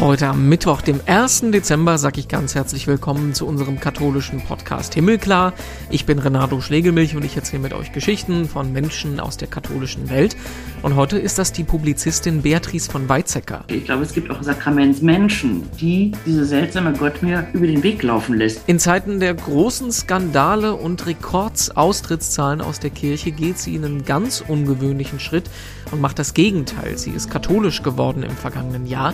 Heute 0.00 0.28
am 0.28 0.48
Mittwoch, 0.48 0.80
dem 0.80 1.00
1. 1.06 1.50
Dezember, 1.50 1.98
sage 1.98 2.20
ich 2.20 2.28
ganz 2.28 2.54
herzlich 2.54 2.86
willkommen 2.86 3.34
zu 3.34 3.48
unserem 3.48 3.80
katholischen 3.80 4.40
Podcast 4.40 4.94
Himmelklar. 4.94 5.54
Ich 5.90 6.06
bin 6.06 6.20
Renato 6.20 6.60
Schlegelmilch 6.60 7.16
und 7.16 7.24
ich 7.24 7.34
erzähle 7.34 7.62
mit 7.62 7.72
euch 7.72 7.90
Geschichten 7.90 8.46
von 8.46 8.72
Menschen 8.72 9.18
aus 9.18 9.38
der 9.38 9.48
katholischen 9.48 10.08
Welt. 10.08 10.36
Und 10.82 10.94
heute 10.94 11.18
ist 11.18 11.40
das 11.40 11.52
die 11.52 11.64
Publizistin 11.64 12.42
Beatrice 12.42 12.88
von 12.88 13.08
Weizsäcker. 13.08 13.64
Ich 13.66 13.86
glaube, 13.86 14.04
es 14.04 14.12
gibt 14.12 14.30
auch 14.30 14.40
Sakramentsmenschen, 14.40 15.64
die 15.80 16.12
diese 16.24 16.44
seltsame 16.44 16.92
Gott 16.92 17.20
mir 17.20 17.48
über 17.52 17.66
den 17.66 17.82
Weg 17.82 18.04
laufen 18.04 18.38
lässt. 18.38 18.68
In 18.68 18.78
Zeiten 18.78 19.18
der 19.18 19.34
großen 19.34 19.90
Skandale 19.90 20.74
und 20.74 21.06
Rekordsaustrittszahlen 21.06 22.60
aus 22.60 22.78
der 22.78 22.90
Kirche 22.90 23.32
geht 23.32 23.58
sie 23.58 23.74
einen 23.74 24.04
ganz 24.04 24.44
ungewöhnlichen 24.46 25.18
Schritt 25.18 25.50
und 25.90 26.00
macht 26.00 26.20
das 26.20 26.34
Gegenteil. 26.34 26.98
Sie 26.98 27.10
ist 27.10 27.30
katholisch 27.30 27.82
geworden 27.82 28.22
im 28.22 28.36
vergangenen 28.36 28.86
Jahr. 28.86 29.12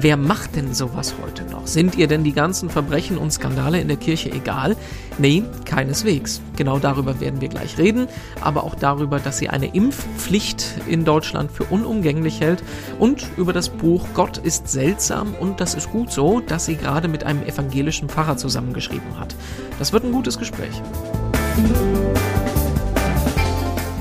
Wer 0.00 0.21
macht 0.22 0.56
denn 0.56 0.72
sowas 0.72 1.14
heute 1.22 1.44
noch? 1.44 1.66
Sind 1.66 1.96
ihr 1.96 2.06
denn 2.06 2.24
die 2.24 2.32
ganzen 2.32 2.70
Verbrechen 2.70 3.18
und 3.18 3.32
Skandale 3.32 3.80
in 3.80 3.88
der 3.88 3.96
Kirche 3.96 4.30
egal? 4.30 4.76
Nee, 5.18 5.42
keineswegs. 5.64 6.40
Genau 6.56 6.78
darüber 6.78 7.20
werden 7.20 7.40
wir 7.40 7.48
gleich 7.48 7.76
reden, 7.78 8.08
aber 8.40 8.64
auch 8.64 8.74
darüber, 8.74 9.18
dass 9.18 9.38
sie 9.38 9.48
eine 9.48 9.74
Impfpflicht 9.74 10.66
in 10.86 11.04
Deutschland 11.04 11.50
für 11.50 11.64
unumgänglich 11.64 12.40
hält 12.40 12.62
und 12.98 13.26
über 13.36 13.52
das 13.52 13.68
Buch 13.68 14.06
Gott 14.14 14.38
ist 14.38 14.68
seltsam 14.68 15.34
und 15.38 15.60
das 15.60 15.74
ist 15.74 15.90
gut 15.90 16.12
so, 16.12 16.40
das 16.40 16.66
sie 16.66 16.76
gerade 16.76 17.08
mit 17.08 17.24
einem 17.24 17.42
evangelischen 17.42 18.08
Pfarrer 18.08 18.36
zusammengeschrieben 18.36 19.18
hat. 19.18 19.34
Das 19.78 19.92
wird 19.92 20.04
ein 20.04 20.12
gutes 20.12 20.38
Gespräch. 20.38 20.80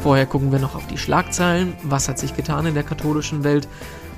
Vorher 0.03 0.25
gucken 0.25 0.51
wir 0.51 0.59
noch 0.59 0.75
auf 0.75 0.87
die 0.87 0.97
Schlagzeilen. 0.97 1.73
Was 1.83 2.09
hat 2.09 2.17
sich 2.17 2.35
getan 2.35 2.65
in 2.65 2.73
der 2.73 2.83
katholischen 2.83 3.43
Welt? 3.43 3.67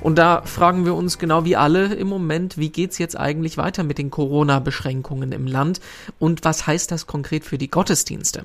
Und 0.04 0.16
da 0.16 0.42
fragen 0.42 0.84
wir 0.84 0.94
uns 0.94 1.18
genau 1.18 1.46
wie 1.46 1.56
alle 1.56 1.94
im 1.94 2.08
Moment, 2.08 2.58
wie 2.58 2.68
geht's 2.68 2.98
jetzt 2.98 3.18
eigentlich 3.18 3.56
weiter 3.56 3.84
mit 3.84 3.96
den 3.96 4.10
Corona-Beschränkungen 4.10 5.32
im 5.32 5.46
Land 5.46 5.80
und 6.18 6.44
was 6.44 6.66
heißt 6.66 6.90
das 6.90 7.06
konkret 7.06 7.46
für 7.46 7.56
die 7.56 7.70
Gottesdienste? 7.70 8.44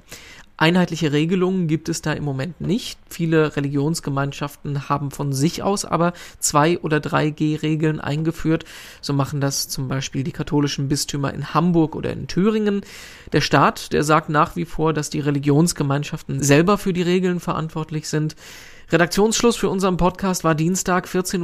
Einheitliche 0.55 1.11
Regelungen 1.11 1.67
gibt 1.67 1.89
es 1.89 2.01
da 2.01 2.13
im 2.13 2.23
Moment 2.23 2.61
nicht. 2.61 2.97
Viele 3.09 3.57
Religionsgemeinschaften 3.57 4.87
haben 4.87 5.11
von 5.11 5.33
sich 5.33 5.61
aus 5.61 5.83
aber 5.83 6.13
zwei 6.39 6.79
oder 6.79 7.01
drei 7.01 7.29
G-Regeln 7.29 7.99
eingeführt. 7.99 8.63
So 9.01 9.11
machen 9.11 9.41
das 9.41 9.67
zum 9.67 9.89
Beispiel 9.89 10.23
die 10.23 10.31
katholischen 10.31 10.87
Bistümer 10.87 11.33
in 11.33 11.53
Hamburg 11.53 11.93
oder 11.93 12.13
in 12.13 12.27
Thüringen. 12.27 12.81
Der 13.33 13.41
Staat, 13.41 13.91
der 13.91 14.03
sagt 14.03 14.29
nach 14.29 14.55
wie 14.55 14.65
vor, 14.65 14.93
dass 14.93 15.09
die 15.09 15.19
Religionsgemeinschaften 15.19 16.41
selber 16.41 16.77
für 16.77 16.93
die 16.93 17.01
Regeln 17.01 17.41
verantwortlich 17.41 18.07
sind. 18.07 18.37
Redaktionsschluss 18.91 19.55
für 19.55 19.69
unseren 19.69 19.97
Podcast 19.97 20.43
war 20.43 20.55
Dienstag 20.55 21.05
14.30 21.07 21.43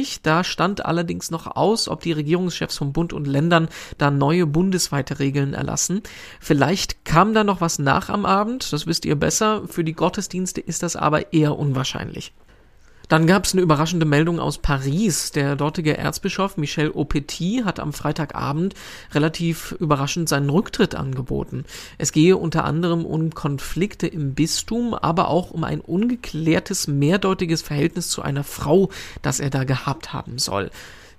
Uhr. 0.00 0.06
Da 0.22 0.44
stand 0.44 0.86
allerdings 0.86 1.28
noch 1.32 1.56
aus, 1.56 1.88
ob 1.88 2.02
die 2.02 2.12
Regierungschefs 2.12 2.78
von 2.78 2.92
Bund 2.92 3.12
und 3.12 3.26
Ländern 3.26 3.68
da 3.98 4.12
neue 4.12 4.46
bundesweite 4.46 5.18
Regeln 5.18 5.54
erlassen. 5.54 6.02
Vielleicht 6.40 7.04
kam 7.04 7.34
da 7.34 7.42
noch 7.42 7.60
was 7.60 7.80
nach 7.80 8.10
am 8.10 8.24
Abend, 8.24 8.72
das 8.72 8.86
wisst 8.86 9.04
ihr 9.06 9.16
besser. 9.16 9.62
Für 9.66 9.82
die 9.82 9.92
Gottesdienste 9.92 10.60
ist 10.60 10.84
das 10.84 10.94
aber 10.94 11.32
eher 11.32 11.58
unwahrscheinlich. 11.58 12.32
Dann 13.08 13.26
gab 13.26 13.46
es 13.46 13.54
eine 13.54 13.62
überraschende 13.62 14.04
Meldung 14.04 14.38
aus 14.38 14.58
Paris. 14.58 15.32
Der 15.32 15.56
dortige 15.56 15.96
Erzbischof 15.96 16.58
Michel 16.58 16.92
Aupetit 16.94 17.64
hat 17.64 17.80
am 17.80 17.94
Freitagabend 17.94 18.74
relativ 19.12 19.72
überraschend 19.80 20.28
seinen 20.28 20.50
Rücktritt 20.50 20.94
angeboten. 20.94 21.64
Es 21.96 22.12
gehe 22.12 22.36
unter 22.36 22.64
anderem 22.64 23.06
um 23.06 23.30
Konflikte 23.34 24.06
im 24.06 24.34
Bistum, 24.34 24.92
aber 24.92 25.28
auch 25.28 25.50
um 25.50 25.64
ein 25.64 25.80
ungeklärtes, 25.80 26.86
mehrdeutiges 26.86 27.62
Verhältnis 27.62 28.10
zu 28.10 28.20
einer 28.20 28.44
Frau, 28.44 28.90
das 29.22 29.40
er 29.40 29.48
da 29.48 29.64
gehabt 29.64 30.12
haben 30.12 30.38
soll. 30.38 30.70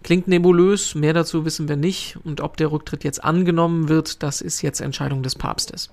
Klingt 0.04 0.28
nebulös, 0.28 0.94
mehr 0.94 1.14
dazu 1.14 1.44
wissen 1.44 1.68
wir 1.68 1.76
nicht. 1.76 2.18
Und 2.24 2.40
ob 2.40 2.56
der 2.56 2.72
Rücktritt 2.72 3.04
jetzt 3.04 3.24
angenommen 3.24 3.90
wird, 3.90 4.22
das 4.22 4.42
ist 4.42 4.62
jetzt 4.62 4.80
Entscheidung 4.80 5.24
des 5.24 5.36
Papstes. 5.36 5.90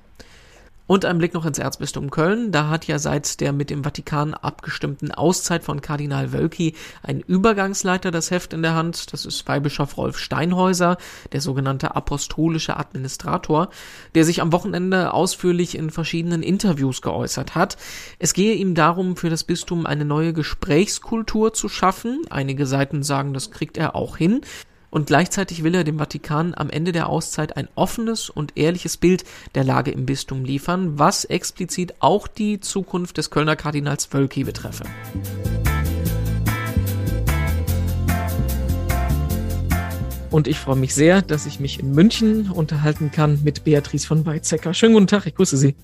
Und 0.88 1.04
ein 1.04 1.18
Blick 1.18 1.34
noch 1.34 1.44
ins 1.44 1.58
Erzbistum 1.58 2.10
Köln. 2.10 2.52
Da 2.52 2.68
hat 2.68 2.86
ja 2.86 3.00
seit 3.00 3.40
der 3.40 3.52
mit 3.52 3.70
dem 3.70 3.82
Vatikan 3.82 4.34
abgestimmten 4.34 5.10
Auszeit 5.10 5.64
von 5.64 5.80
Kardinal 5.80 6.32
Wölki 6.32 6.74
ein 7.02 7.20
Übergangsleiter 7.20 8.12
das 8.12 8.30
Heft 8.30 8.52
in 8.52 8.62
der 8.62 8.76
Hand. 8.76 9.12
Das 9.12 9.26
ist 9.26 9.48
Weihbischof 9.48 9.96
Rolf 9.96 10.16
Steinhäuser, 10.18 10.96
der 11.32 11.40
sogenannte 11.40 11.96
apostolische 11.96 12.76
Administrator, 12.76 13.68
der 14.14 14.24
sich 14.24 14.40
am 14.40 14.52
Wochenende 14.52 15.12
ausführlich 15.12 15.76
in 15.76 15.90
verschiedenen 15.90 16.44
Interviews 16.44 17.02
geäußert 17.02 17.56
hat. 17.56 17.76
Es 18.20 18.32
gehe 18.32 18.54
ihm 18.54 18.76
darum, 18.76 19.16
für 19.16 19.28
das 19.28 19.42
Bistum 19.42 19.86
eine 19.86 20.04
neue 20.04 20.32
Gesprächskultur 20.32 21.52
zu 21.52 21.68
schaffen. 21.68 22.22
Einige 22.30 22.64
Seiten 22.64 23.02
sagen, 23.02 23.34
das 23.34 23.50
kriegt 23.50 23.76
er 23.76 23.96
auch 23.96 24.16
hin 24.16 24.42
und 24.96 25.08
gleichzeitig 25.08 25.62
will 25.62 25.74
er 25.74 25.84
dem 25.84 25.98
Vatikan 25.98 26.54
am 26.54 26.70
Ende 26.70 26.90
der 26.90 27.10
Auszeit 27.10 27.58
ein 27.58 27.68
offenes 27.74 28.30
und 28.30 28.56
ehrliches 28.56 28.96
Bild 28.96 29.24
der 29.54 29.62
Lage 29.62 29.90
im 29.90 30.06
Bistum 30.06 30.42
liefern, 30.42 30.98
was 30.98 31.26
explizit 31.26 31.96
auch 32.00 32.26
die 32.26 32.60
Zukunft 32.60 33.18
des 33.18 33.28
Kölner 33.28 33.56
Kardinals 33.56 34.10
Wölki 34.14 34.42
betreffe. 34.42 34.84
Und 40.30 40.48
ich 40.48 40.58
freue 40.58 40.76
mich 40.76 40.94
sehr, 40.94 41.20
dass 41.20 41.44
ich 41.44 41.60
mich 41.60 41.78
in 41.78 41.92
München 41.92 42.50
unterhalten 42.50 43.10
kann 43.12 43.40
mit 43.44 43.64
Beatrice 43.64 44.06
von 44.06 44.24
Weizsäcker. 44.24 44.72
Schönen 44.72 44.94
guten 44.94 45.08
Tag, 45.08 45.26
ich 45.26 45.34
grüße 45.34 45.58
Sie. 45.58 45.74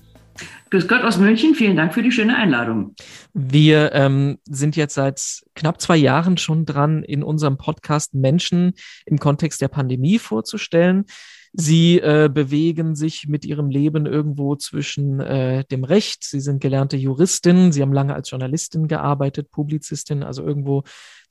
Grüß 0.69 0.87
Gott 0.87 1.03
aus 1.03 1.17
München, 1.17 1.55
vielen 1.55 1.75
Dank 1.75 1.93
für 1.93 2.01
die 2.01 2.11
schöne 2.11 2.35
Einladung. 2.35 2.95
Wir 3.33 3.91
ähm, 3.93 4.39
sind 4.45 4.75
jetzt 4.75 4.95
seit 4.95 5.43
knapp 5.55 5.79
zwei 5.79 5.97
Jahren 5.97 6.37
schon 6.37 6.65
dran, 6.65 7.03
in 7.03 7.23
unserem 7.23 7.57
Podcast 7.57 8.13
Menschen 8.13 8.73
im 9.05 9.19
Kontext 9.19 9.61
der 9.61 9.67
Pandemie 9.67 10.19
vorzustellen. 10.19 11.05
Sie 11.55 11.99
äh, 11.99 12.31
bewegen 12.33 12.95
sich 12.95 13.27
mit 13.27 13.45
ihrem 13.45 13.69
Leben 13.69 14.07
irgendwo 14.07 14.55
zwischen 14.55 15.19
äh, 15.19 15.63
dem 15.65 15.83
Recht. 15.83 16.23
Sie 16.23 16.39
sind 16.39 16.61
gelernte 16.61 16.97
Juristin. 16.97 17.71
Sie 17.71 17.83
haben 17.83 17.93
lange 17.93 18.15
als 18.15 18.31
Journalistin 18.31 18.87
gearbeitet, 18.87 19.51
Publizistin, 19.51 20.23
also 20.23 20.43
irgendwo 20.43 20.83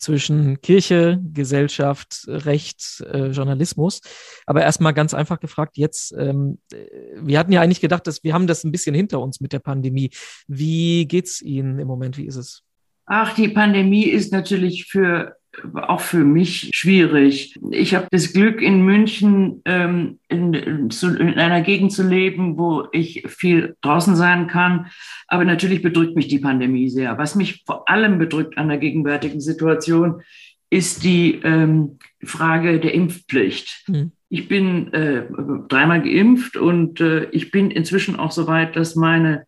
zwischen 0.02 0.60
Kirche, 0.60 1.20
Gesellschaft, 1.32 2.24
Recht, 2.26 3.02
äh, 3.10 3.28
Journalismus. 3.28 4.00
Aber 4.46 4.62
erstmal 4.62 4.94
ganz 4.94 5.14
einfach 5.14 5.38
gefragt, 5.38 5.76
jetzt, 5.76 6.12
ähm, 6.18 6.58
äh, 6.72 6.86
wir 7.16 7.38
hatten 7.38 7.52
ja 7.52 7.60
eigentlich 7.60 7.80
gedacht, 7.80 8.06
dass 8.06 8.24
wir 8.24 8.34
haben 8.34 8.46
das 8.46 8.64
ein 8.64 8.72
bisschen 8.72 8.94
hinter 8.94 9.20
uns 9.20 9.40
mit 9.40 9.52
der 9.52 9.60
Pandemie. 9.60 10.10
Wie 10.48 11.06
geht's 11.06 11.40
Ihnen 11.40 11.78
im 11.78 11.86
Moment? 11.86 12.18
Wie 12.18 12.26
ist 12.26 12.36
es? 12.36 12.62
Ach, 13.06 13.34
die 13.34 13.48
Pandemie 13.48 14.04
ist 14.04 14.32
natürlich 14.32 14.86
für 14.86 15.36
auch 15.74 16.00
für 16.00 16.24
mich 16.24 16.70
schwierig. 16.72 17.58
Ich 17.70 17.94
habe 17.94 18.08
das 18.10 18.32
Glück, 18.32 18.62
in 18.62 18.84
München 18.84 19.60
ähm, 19.64 20.18
in, 20.28 20.54
in, 20.54 20.90
in, 20.90 21.38
einer 21.38 21.60
Gegend 21.60 21.92
zu 21.92 22.06
leben, 22.06 22.56
wo 22.56 22.88
ich 22.92 23.24
viel 23.28 23.76
draußen 23.82 24.16
sein 24.16 24.46
kann. 24.46 24.86
Aber 25.28 25.44
natürlich 25.44 25.82
bedrückt 25.82 26.16
mich 26.16 26.28
die 26.28 26.38
Pandemie 26.38 26.88
sehr. 26.88 27.18
Was 27.18 27.34
mich 27.34 27.62
vor 27.66 27.88
allem 27.88 28.18
bedrückt 28.18 28.56
an 28.56 28.68
der 28.68 28.78
gegenwärtigen 28.78 29.40
Situation, 29.40 30.22
ist 30.70 31.04
die 31.04 31.34
ähm, 31.44 31.98
Frage 32.24 32.80
der 32.80 32.94
Impfpflicht. 32.94 33.84
Mhm. 33.88 34.12
Ich 34.30 34.48
bin 34.48 34.90
äh, 34.94 35.24
dreimal 35.69 36.00
geimpft 36.00 36.56
und 36.56 36.98
äh, 37.02 37.24
ich 37.30 37.50
bin 37.50 37.70
inzwischen 37.70 38.16
auch 38.16 38.30
so 38.30 38.46
weit, 38.46 38.74
dass 38.74 38.96
meine 38.96 39.44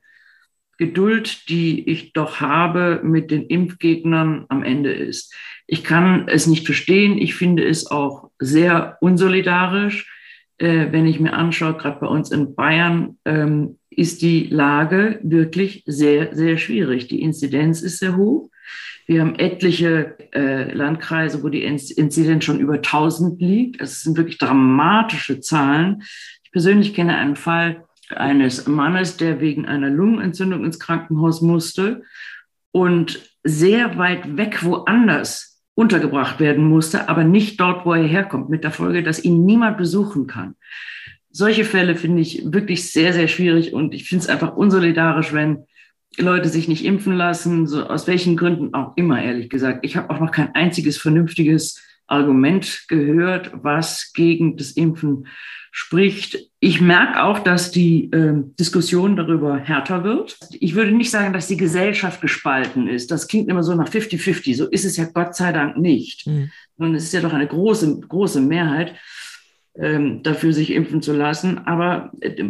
Geduld, 0.79 1.49
die 1.49 1.89
ich 1.89 2.13
doch 2.13 2.41
habe 2.41 3.01
mit 3.03 3.31
den 3.31 3.47
Impfgegnern 3.47 4.47
am 4.49 4.63
Ende 4.63 4.93
ist. 4.93 5.35
Ich 5.67 5.85
kann 5.85 6.29
es 6.29 6.47
nicht 6.47 6.67
verstehen. 6.67 7.19
Ich 7.19 7.35
finde 7.35 7.67
es 7.67 7.91
auch 7.91 8.31
sehr 8.39 8.99
unsolidarisch. 9.01 10.11
Äh, 10.59 10.93
wenn 10.93 11.07
ich 11.07 11.21
mir 11.21 11.33
anschaue, 11.33 11.75
gerade 11.75 12.01
bei 12.01 12.07
uns 12.07 12.31
in 12.31 12.55
Bayern 12.55 13.19
ähm, 13.25 13.79
ist 13.91 14.23
die 14.23 14.45
Lage 14.45 15.21
wirklich 15.23 15.83
sehr, 15.87 16.35
sehr 16.35 16.59
schwierig. 16.59 17.09
Die 17.09 17.23
Inzidenz 17.23 17.83
ist 17.83 17.99
sehr 17.99 18.17
hoch. 18.17 18.51
Wir 19.07 19.21
haben 19.21 19.35
etliche 19.35 20.17
äh, 20.33 20.73
Landkreise, 20.73 21.43
wo 21.43 21.49
die 21.49 21.65
Inzidenz 21.65 22.45
schon 22.45 22.61
über 22.61 22.75
1000 22.75 23.41
liegt. 23.41 23.81
Das 23.81 24.03
sind 24.03 24.17
wirklich 24.17 24.39
dramatische 24.39 25.41
Zahlen. 25.41 26.03
Ich 26.43 26.53
persönlich 26.53 26.95
kenne 26.95 27.17
einen 27.17 27.37
Fall 27.37 27.85
eines 28.17 28.67
Mannes, 28.67 29.17
der 29.17 29.41
wegen 29.41 29.67
einer 29.67 29.91
Lungenentzündung 29.91 30.65
ins 30.65 30.79
Krankenhaus 30.79 31.41
musste 31.43 32.03
und 32.73 33.21
sehr 33.45 33.99
weit 33.99 34.37
weg 34.37 34.65
woanders 34.65 35.63
untergebracht 35.75 36.41
werden 36.41 36.65
musste, 36.65 37.09
aber 37.09 37.25
nicht 37.25 37.61
dort, 37.61 37.85
wo 37.85 37.93
er 37.93 38.03
herkommt, 38.03 38.49
mit 38.49 38.65
der 38.65 38.71
Folge, 38.71 39.03
dass 39.03 39.25
ihn 39.25 39.45
niemand 39.45 39.77
besuchen 39.77 40.27
kann. 40.27 40.55
Solche 41.31 41.65
Fälle 41.65 41.97
finde 41.97 42.23
ich 42.23 42.43
wirklich 42.53 42.93
sehr, 42.93 43.13
sehr 43.13 43.27
schwierig 43.27 43.73
und 43.73 43.93
ich 43.93 44.09
finde 44.09 44.23
es 44.23 44.29
einfach 44.29 44.57
unsolidarisch, 44.57 45.33
wenn 45.33 45.65
Leute 46.17 46.49
sich 46.49 46.69
nicht 46.69 46.85
impfen 46.85 47.17
lassen, 47.17 47.67
so 47.67 47.85
aus 47.87 48.07
welchen 48.07 48.37
Gründen 48.37 48.73
auch 48.73 48.97
immer, 48.97 49.21
ehrlich 49.21 49.51
gesagt. 49.51 49.85
Ich 49.85 49.97
habe 49.97 50.11
auch 50.11 50.21
noch 50.21 50.31
kein 50.31 50.55
einziges 50.55 50.97
vernünftiges 50.97 51.83
Argument 52.07 52.85
gehört, 52.89 53.51
was 53.55 54.13
gegen 54.13 54.57
das 54.57 54.73
Impfen 54.73 55.27
spricht. 55.77 56.39
Ich 56.61 56.81
merke 56.81 57.25
auch, 57.25 57.41
dass 57.41 57.73
die 57.73 58.05
äh, 58.13 58.35
Diskussion 58.59 59.17
darüber 59.17 59.59
härter 59.59 60.05
wird. 60.05 60.39
Ich 60.61 60.77
würde 60.77 60.93
nicht 60.93 61.11
sagen, 61.11 61.33
dass 61.33 61.49
die 61.49 61.57
Gesellschaft 61.57 62.21
gespalten 62.21 62.87
ist. 62.87 63.11
Das 63.11 63.27
klingt 63.27 63.49
immer 63.49 63.65
so 63.65 63.75
nach 63.75 63.89
50-50. 63.89 64.57
So 64.57 64.69
ist 64.69 64.85
es 64.85 64.97
ja 64.97 65.07
Gott 65.13 65.35
sei 65.35 65.51
Dank 65.51 65.77
nicht. 65.77 66.29
Mhm. 66.29 66.53
Und 66.77 66.95
es 66.95 67.05
ist 67.05 67.13
ja 67.13 67.21
doch 67.21 67.33
eine 67.33 67.49
große, 67.49 68.01
große 68.01 68.41
Mehrheit 68.41 68.95
dafür, 69.77 70.53
sich 70.53 70.73
impfen 70.73 71.03
zu 71.03 71.13
lassen. 71.13 71.59
Aber 71.67 72.13
äh, 72.21 72.45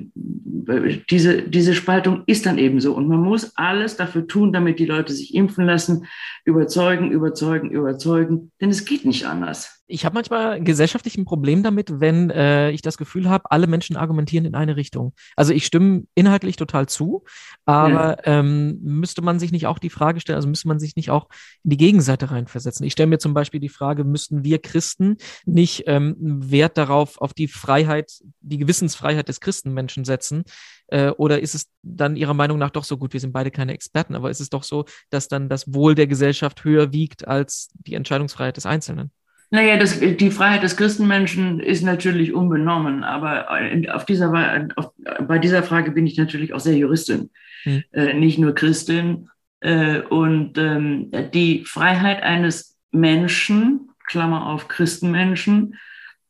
diese, 1.10 1.42
diese 1.42 1.74
Spaltung 1.74 2.22
ist 2.26 2.44
dann 2.44 2.58
eben 2.58 2.80
so. 2.80 2.94
Und 2.94 3.08
man 3.08 3.20
muss 3.20 3.56
alles 3.56 3.96
dafür 3.96 4.26
tun, 4.26 4.52
damit 4.52 4.78
die 4.78 4.86
Leute 4.86 5.12
sich 5.14 5.34
impfen 5.34 5.64
lassen, 5.64 6.06
überzeugen, 6.44 7.10
überzeugen, 7.10 7.70
überzeugen. 7.70 8.52
Denn 8.60 8.68
es 8.68 8.84
geht 8.84 9.06
nicht 9.06 9.26
anders. 9.26 9.83
Ich 9.86 10.06
habe 10.06 10.14
manchmal 10.14 10.62
gesellschaftlich 10.62 11.18
ein 11.18 11.26
Problem 11.26 11.62
damit, 11.62 12.00
wenn 12.00 12.30
äh, 12.30 12.70
ich 12.70 12.80
das 12.80 12.96
Gefühl 12.96 13.28
habe, 13.28 13.50
alle 13.50 13.66
Menschen 13.66 13.96
argumentieren 13.96 14.46
in 14.46 14.54
eine 14.54 14.76
Richtung. 14.76 15.12
Also 15.36 15.52
ich 15.52 15.66
stimme 15.66 16.04
inhaltlich 16.14 16.56
total 16.56 16.86
zu, 16.86 17.24
aber 17.66 18.16
ja. 18.24 18.40
ähm, 18.40 18.78
müsste 18.82 19.20
man 19.20 19.38
sich 19.38 19.52
nicht 19.52 19.66
auch 19.66 19.78
die 19.78 19.90
Frage 19.90 20.20
stellen, 20.20 20.36
also 20.36 20.48
müsste 20.48 20.68
man 20.68 20.78
sich 20.78 20.96
nicht 20.96 21.10
auch 21.10 21.28
in 21.64 21.70
die 21.70 21.76
Gegenseite 21.76 22.30
reinversetzen? 22.30 22.86
Ich 22.86 22.94
stelle 22.94 23.08
mir 23.08 23.18
zum 23.18 23.34
Beispiel 23.34 23.60
die 23.60 23.68
Frage, 23.68 24.04
müssten 24.04 24.42
wir 24.42 24.58
Christen 24.58 25.18
nicht 25.44 25.84
ähm, 25.86 26.16
Wert 26.18 26.78
darauf, 26.78 27.20
auf 27.20 27.34
die 27.34 27.48
Freiheit, 27.48 28.22
die 28.40 28.58
Gewissensfreiheit 28.58 29.28
des 29.28 29.40
Christenmenschen 29.40 30.06
setzen? 30.06 30.44
Äh, 30.86 31.10
oder 31.10 31.40
ist 31.40 31.54
es 31.54 31.66
dann 31.82 32.16
Ihrer 32.16 32.34
Meinung 32.34 32.58
nach 32.58 32.70
doch 32.70 32.84
so 32.84 32.96
gut? 32.96 33.12
Wir 33.12 33.20
sind 33.20 33.32
beide 33.32 33.50
keine 33.50 33.74
Experten, 33.74 34.14
aber 34.14 34.30
ist 34.30 34.40
es 34.40 34.48
doch 34.48 34.62
so, 34.62 34.86
dass 35.10 35.28
dann 35.28 35.50
das 35.50 35.74
Wohl 35.74 35.94
der 35.94 36.06
Gesellschaft 36.06 36.64
höher 36.64 36.92
wiegt 36.94 37.28
als 37.28 37.68
die 37.74 37.94
Entscheidungsfreiheit 37.94 38.56
des 38.56 38.64
Einzelnen? 38.64 39.10
Naja, 39.54 39.76
das, 39.76 40.00
die 40.00 40.32
Freiheit 40.32 40.64
des 40.64 40.76
Christenmenschen 40.76 41.60
ist 41.60 41.84
natürlich 41.84 42.34
unbenommen, 42.34 43.04
aber 43.04 43.48
auf 43.94 44.04
dieser, 44.04 44.66
auf, 44.74 44.90
bei 45.28 45.38
dieser 45.38 45.62
Frage 45.62 45.92
bin 45.92 46.08
ich 46.08 46.18
natürlich 46.18 46.52
auch 46.52 46.58
sehr 46.58 46.76
Juristin, 46.76 47.30
hm. 47.62 47.84
äh, 47.92 48.14
nicht 48.14 48.40
nur 48.40 48.56
Christin. 48.56 49.30
Äh, 49.60 50.00
und 50.00 50.58
ähm, 50.58 51.12
die 51.32 51.64
Freiheit 51.66 52.20
eines 52.24 52.76
Menschen, 52.90 53.90
Klammer 54.08 54.48
auf 54.48 54.66
Christenmenschen, 54.66 55.76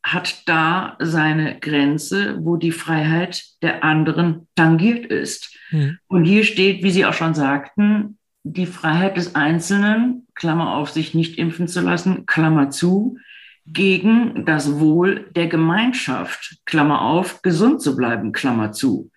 hat 0.03 0.43
da 0.47 0.99
seine 1.00 1.59
Grenze, 1.61 2.37
wo 2.44 2.59
die 2.59 2.73
Freiheit 2.73 3.43
der 3.62 3.82
anderen 3.85 4.49
tangiert 4.55 5.06
ist. 5.06 5.56
Hm. 5.70 5.97
Und 6.09 6.25
hier 6.27 6.44
steht, 6.44 6.82
wie 6.82 6.91
Sie 6.91 7.06
auch 7.06 7.15
schon 7.15 7.32
sagten, 7.32 8.19
die 8.44 8.67
Freiheit 8.67 9.17
des 9.17 9.35
Einzelnen, 9.35 10.26
Klammer 10.35 10.76
auf, 10.76 10.91
sich 10.91 11.14
nicht 11.14 11.38
impfen 11.38 11.67
zu 11.67 11.81
lassen, 11.81 12.26
Klammer 12.26 12.70
zu, 12.70 13.17
gegen 13.67 14.44
das 14.44 14.79
Wohl 14.79 15.31
der 15.35 15.46
Gemeinschaft, 15.46 16.58
Klammer 16.67 17.00
auf, 17.00 17.41
gesund 17.43 17.81
zu 17.81 17.96
bleiben, 17.96 18.32
Klammer 18.32 18.73
zu. 18.73 19.11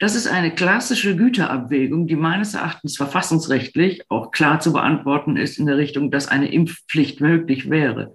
Das 0.00 0.16
ist 0.16 0.26
eine 0.26 0.50
klassische 0.50 1.16
Güterabwägung, 1.16 2.08
die 2.08 2.16
meines 2.16 2.54
Erachtens 2.54 2.96
verfassungsrechtlich 2.96 4.02
auch 4.10 4.32
klar 4.32 4.58
zu 4.58 4.72
beantworten 4.72 5.36
ist 5.36 5.58
in 5.58 5.66
der 5.66 5.76
Richtung, 5.76 6.10
dass 6.10 6.26
eine 6.26 6.52
Impfpflicht 6.52 7.20
möglich 7.20 7.70
wäre. 7.70 8.14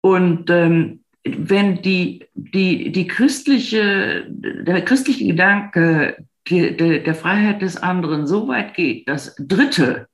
Und 0.00 0.48
ähm, 0.48 1.00
wenn 1.24 1.82
die, 1.82 2.24
die, 2.34 2.92
die 2.92 3.06
christliche, 3.08 4.26
der 4.28 4.82
christliche 4.84 5.26
Gedanke 5.26 6.24
die, 6.48 6.76
der, 6.76 7.00
der 7.00 7.14
Freiheit 7.14 7.62
des 7.62 7.76
anderen 7.76 8.26
so 8.26 8.48
weit 8.48 8.74
geht, 8.74 9.08
dass 9.08 9.34
Dritte 9.38 10.08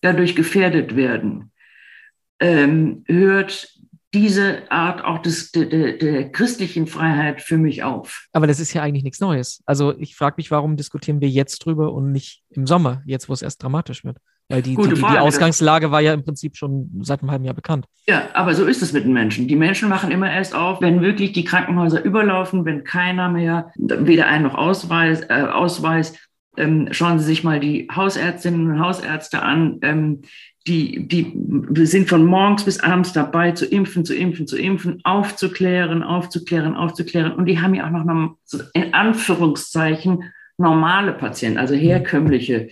dadurch 0.00 0.34
gefährdet 0.36 0.96
werden, 0.96 1.52
ähm, 2.40 3.04
hört 3.06 3.68
diese 4.14 4.70
Art 4.70 5.02
auch 5.04 5.20
des, 5.20 5.52
der, 5.52 5.94
der 5.94 6.30
christlichen 6.30 6.86
Freiheit 6.86 7.40
für 7.40 7.56
mich 7.56 7.82
auf. 7.82 8.26
Aber 8.32 8.46
das 8.46 8.60
ist 8.60 8.74
ja 8.74 8.82
eigentlich 8.82 9.04
nichts 9.04 9.20
Neues. 9.20 9.62
Also 9.64 9.96
ich 9.98 10.14
frage 10.16 10.34
mich, 10.36 10.50
warum 10.50 10.76
diskutieren 10.76 11.20
wir 11.20 11.30
jetzt 11.30 11.64
drüber 11.64 11.92
und 11.92 12.12
nicht 12.12 12.42
im 12.50 12.66
Sommer, 12.66 13.02
jetzt 13.06 13.28
wo 13.28 13.32
es 13.32 13.42
erst 13.42 13.62
dramatisch 13.62 14.04
wird? 14.04 14.18
Weil 14.52 14.60
die, 14.60 14.76
die, 14.76 14.82
die, 14.82 14.94
die, 14.96 15.02
Ausgangslage 15.04 15.90
war 15.90 16.02
ja 16.02 16.12
im 16.12 16.24
Prinzip 16.24 16.58
schon 16.58 16.90
seit 17.00 17.22
einem 17.22 17.30
halben 17.30 17.46
Jahr 17.46 17.54
bekannt. 17.54 17.86
Ja, 18.06 18.28
aber 18.34 18.54
so 18.54 18.66
ist 18.66 18.82
es 18.82 18.92
mit 18.92 19.04
den 19.04 19.14
Menschen. 19.14 19.48
Die 19.48 19.56
Menschen 19.56 19.88
machen 19.88 20.10
immer 20.10 20.30
erst 20.30 20.54
auf, 20.54 20.82
wenn 20.82 21.00
wirklich 21.00 21.32
die 21.32 21.44
Krankenhäuser 21.44 22.04
überlaufen, 22.04 22.66
wenn 22.66 22.84
keiner 22.84 23.30
mehr 23.30 23.72
weder 23.76 24.26
einen 24.26 24.44
noch 24.44 24.54
Ausweis, 24.54 25.22
äh, 25.22 25.46
Ausweis 25.50 26.18
ähm, 26.58 26.88
schauen 26.90 27.18
Sie 27.18 27.24
sich 27.24 27.44
mal 27.44 27.60
die 27.60 27.88
Hausärztinnen 27.94 28.72
und 28.72 28.80
Hausärzte 28.80 29.40
an. 29.40 29.78
Ähm, 29.80 30.20
die, 30.66 31.08
die 31.08 31.86
sind 31.86 32.10
von 32.10 32.26
morgens 32.26 32.64
bis 32.64 32.78
abends 32.78 33.14
dabei, 33.14 33.52
zu 33.52 33.64
impfen, 33.64 34.04
zu 34.04 34.14
impfen, 34.14 34.46
zu 34.46 34.58
impfen, 34.58 35.00
aufzuklären, 35.02 36.02
aufzuklären, 36.02 36.76
aufzuklären. 36.76 37.32
Und 37.32 37.46
die 37.46 37.58
haben 37.58 37.74
ja 37.74 37.86
auch 37.86 37.90
noch 37.90 38.36
in 38.74 38.92
Anführungszeichen 38.92 40.24
normale 40.58 41.14
Patienten, 41.14 41.58
also 41.58 41.74
herkömmliche 41.74 42.68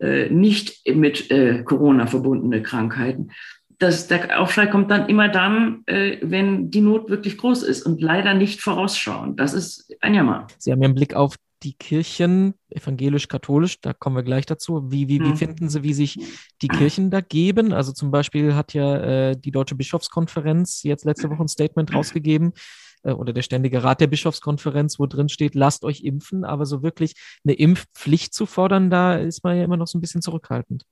äh, 0.00 0.28
nicht 0.30 0.86
mit 0.94 1.30
äh, 1.30 1.62
Corona 1.64 2.06
verbundene 2.06 2.62
Krankheiten. 2.62 3.30
Das, 3.78 4.08
der 4.08 4.40
Aufschrei 4.40 4.66
kommt 4.66 4.90
dann 4.90 5.08
immer 5.08 5.28
dann, 5.28 5.82
äh, 5.86 6.18
wenn 6.20 6.70
die 6.70 6.80
Not 6.80 7.10
wirklich 7.10 7.38
groß 7.38 7.62
ist 7.62 7.82
und 7.82 8.00
leider 8.00 8.34
nicht 8.34 8.60
vorausschauen. 8.60 9.36
Das 9.36 9.54
ist 9.54 9.94
ein 10.00 10.14
Jammer. 10.14 10.48
Sie 10.58 10.72
haben 10.72 10.82
ja 10.82 10.86
einen 10.86 10.94
Blick 10.94 11.14
auf 11.14 11.36
die 11.62 11.74
Kirchen, 11.74 12.54
evangelisch-katholisch, 12.70 13.80
da 13.80 13.92
kommen 13.92 14.16
wir 14.16 14.22
gleich 14.22 14.46
dazu. 14.46 14.90
Wie, 14.90 15.08
wie, 15.08 15.20
wie 15.20 15.30
hm. 15.30 15.36
finden 15.36 15.68
Sie, 15.68 15.82
wie 15.82 15.94
sich 15.94 16.18
die 16.62 16.68
Kirchen 16.68 17.10
da 17.10 17.20
geben? 17.20 17.72
Also 17.72 17.92
zum 17.92 18.10
Beispiel 18.10 18.54
hat 18.54 18.74
ja 18.74 19.30
äh, 19.30 19.36
die 19.36 19.50
Deutsche 19.50 19.74
Bischofskonferenz 19.74 20.82
jetzt 20.82 21.04
letzte 21.04 21.30
Woche 21.30 21.42
ein 21.42 21.48
Statement 21.48 21.94
rausgegeben, 21.94 22.52
äh, 23.02 23.12
oder 23.12 23.32
der 23.32 23.42
Ständige 23.42 23.82
Rat 23.82 24.00
der 24.00 24.06
Bischofskonferenz, 24.06 24.98
wo 24.98 25.06
drin 25.06 25.28
steht, 25.28 25.54
lasst 25.54 25.84
euch 25.84 26.02
impfen, 26.02 26.44
aber 26.44 26.66
so 26.66 26.82
wirklich 26.82 27.14
eine 27.44 27.54
Impfpflicht 27.54 28.34
zu 28.34 28.46
fordern, 28.46 28.90
da 28.90 29.16
ist 29.16 29.44
man 29.44 29.56
ja 29.56 29.64
immer 29.64 29.76
noch 29.76 29.86
so 29.86 29.98
ein 29.98 30.00
bisschen 30.00 30.22
zurückhaltend. 30.22 30.84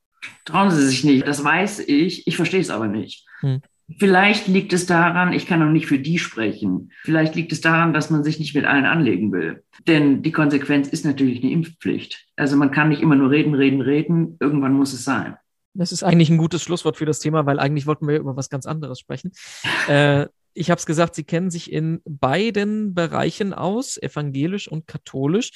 Trauen 0.45 0.71
Sie 0.71 0.85
sich 0.85 1.03
nicht, 1.03 1.27
das 1.27 1.43
weiß 1.43 1.79
ich, 1.79 2.27
ich 2.27 2.35
verstehe 2.35 2.59
es 2.59 2.69
aber 2.69 2.87
nicht. 2.87 3.25
Hm. 3.39 3.61
Vielleicht 3.97 4.47
liegt 4.47 4.73
es 4.73 4.85
daran, 4.85 5.31
ich 5.31 5.45
kann 5.45 5.61
noch 5.61 5.71
nicht 5.71 5.87
für 5.87 5.97
die 5.97 6.19
sprechen, 6.19 6.91
vielleicht 7.03 7.35
liegt 7.35 7.53
es 7.53 7.61
daran, 7.61 7.93
dass 7.93 8.09
man 8.09 8.23
sich 8.23 8.37
nicht 8.37 8.53
mit 8.53 8.65
allen 8.65 8.85
anlegen 8.85 9.31
will. 9.31 9.63
Denn 9.87 10.21
die 10.21 10.33
Konsequenz 10.33 10.89
ist 10.89 11.05
natürlich 11.05 11.41
eine 11.41 11.53
Impfpflicht. 11.53 12.25
Also 12.35 12.57
man 12.57 12.71
kann 12.71 12.89
nicht 12.89 13.01
immer 13.01 13.15
nur 13.15 13.31
reden, 13.31 13.53
reden, 13.53 13.81
reden, 13.81 14.37
irgendwann 14.41 14.73
muss 14.73 14.91
es 14.91 15.05
sein. 15.05 15.37
Das 15.73 15.91
ist 15.91 16.03
eigentlich 16.03 16.29
ein 16.29 16.37
gutes 16.37 16.63
Schlusswort 16.63 16.97
für 16.97 17.05
das 17.05 17.19
Thema, 17.19 17.45
weil 17.45 17.59
eigentlich 17.59 17.85
wollten 17.85 18.07
wir 18.07 18.17
über 18.17 18.35
was 18.35 18.49
ganz 18.49 18.65
anderes 18.65 18.99
sprechen. 18.99 19.31
äh, 19.87 20.27
ich 20.53 20.69
habe 20.69 20.79
es 20.79 20.85
gesagt, 20.85 21.15
Sie 21.15 21.23
kennen 21.23 21.51
sich 21.51 21.71
in 21.71 22.01
beiden 22.03 22.93
Bereichen 22.93 23.53
aus, 23.53 23.97
evangelisch 23.97 24.67
und 24.67 24.87
katholisch, 24.87 25.51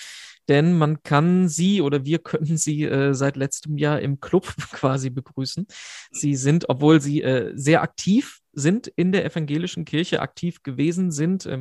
denn 0.52 0.78
man 0.78 1.02
kann 1.02 1.48
Sie 1.48 1.82
oder 1.82 2.04
wir 2.04 2.20
können 2.20 2.58
Sie 2.58 2.84
äh, 2.84 3.14
seit 3.14 3.38
letztem 3.38 3.78
Jahr 3.78 4.02
im 4.02 4.20
Club 4.20 4.54
quasi 4.74 5.10
begrüßen. 5.10 5.66
Sie 6.12 6.36
sind, 6.36 6.68
obwohl 6.68 7.00
Sie 7.00 7.22
äh, 7.22 7.54
sehr 7.56 7.82
aktiv 7.82 8.42
sind 8.52 8.88
in 8.88 9.14
der 9.14 9.24
evangelischen 9.24 9.86
Kirche 9.86 10.20
aktiv 10.20 10.62
gewesen 10.62 11.12
sind, 11.12 11.46
äh, 11.46 11.60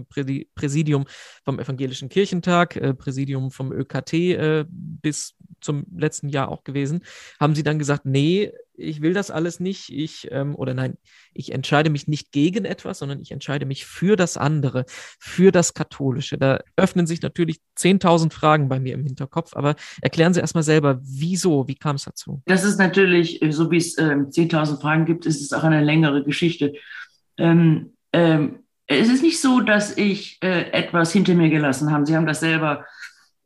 Präsidium 0.56 1.04
vom 1.44 1.60
Evangelischen 1.60 2.08
Kirchentag, 2.08 2.74
äh, 2.74 2.92
Präsidium 2.92 3.52
vom 3.52 3.72
ÖKT 3.72 4.12
äh, 4.14 4.64
bis 4.68 5.36
zum 5.60 5.86
letzten 5.96 6.28
Jahr 6.28 6.48
auch 6.48 6.64
gewesen, 6.64 7.04
haben 7.38 7.54
sie 7.54 7.62
dann 7.62 7.78
gesagt, 7.78 8.06
nee, 8.06 8.50
ich 8.80 9.02
will 9.02 9.12
das 9.12 9.30
alles 9.30 9.60
nicht, 9.60 9.90
ich, 9.90 10.28
ähm, 10.30 10.54
oder 10.54 10.74
nein, 10.74 10.96
ich 11.34 11.52
entscheide 11.52 11.90
mich 11.90 12.08
nicht 12.08 12.32
gegen 12.32 12.64
etwas, 12.64 12.98
sondern 12.98 13.20
ich 13.20 13.30
entscheide 13.30 13.66
mich 13.66 13.84
für 13.84 14.16
das 14.16 14.36
andere, 14.36 14.86
für 15.18 15.52
das 15.52 15.74
Katholische. 15.74 16.38
Da 16.38 16.60
öffnen 16.76 17.06
sich 17.06 17.20
natürlich 17.20 17.60
10.000 17.78 18.32
Fragen 18.32 18.68
bei 18.68 18.79
mir 18.80 18.94
im 18.94 19.04
Hinterkopf, 19.04 19.54
aber 19.54 19.76
erklären 20.00 20.34
Sie 20.34 20.40
erstmal 20.40 20.62
selber, 20.64 21.00
wieso, 21.02 21.68
wie 21.68 21.74
kam 21.74 21.96
es 21.96 22.04
dazu? 22.04 22.42
Das 22.46 22.64
ist 22.64 22.78
natürlich, 22.78 23.40
so 23.50 23.70
wie 23.70 23.76
es 23.76 23.96
äh, 23.98 24.02
10.000 24.02 24.80
Fragen 24.80 25.04
gibt, 25.04 25.26
ist 25.26 25.40
es 25.40 25.52
auch 25.52 25.64
eine 25.64 25.82
längere 25.82 26.24
Geschichte. 26.24 26.74
Ähm, 27.36 27.92
ähm, 28.12 28.60
es 28.86 29.08
ist 29.08 29.22
nicht 29.22 29.40
so, 29.40 29.60
dass 29.60 29.96
ich 29.96 30.38
äh, 30.42 30.70
etwas 30.72 31.12
hinter 31.12 31.34
mir 31.34 31.48
gelassen 31.48 31.92
habe. 31.92 32.06
Sie 32.06 32.16
haben 32.16 32.26
das 32.26 32.40
selber 32.40 32.84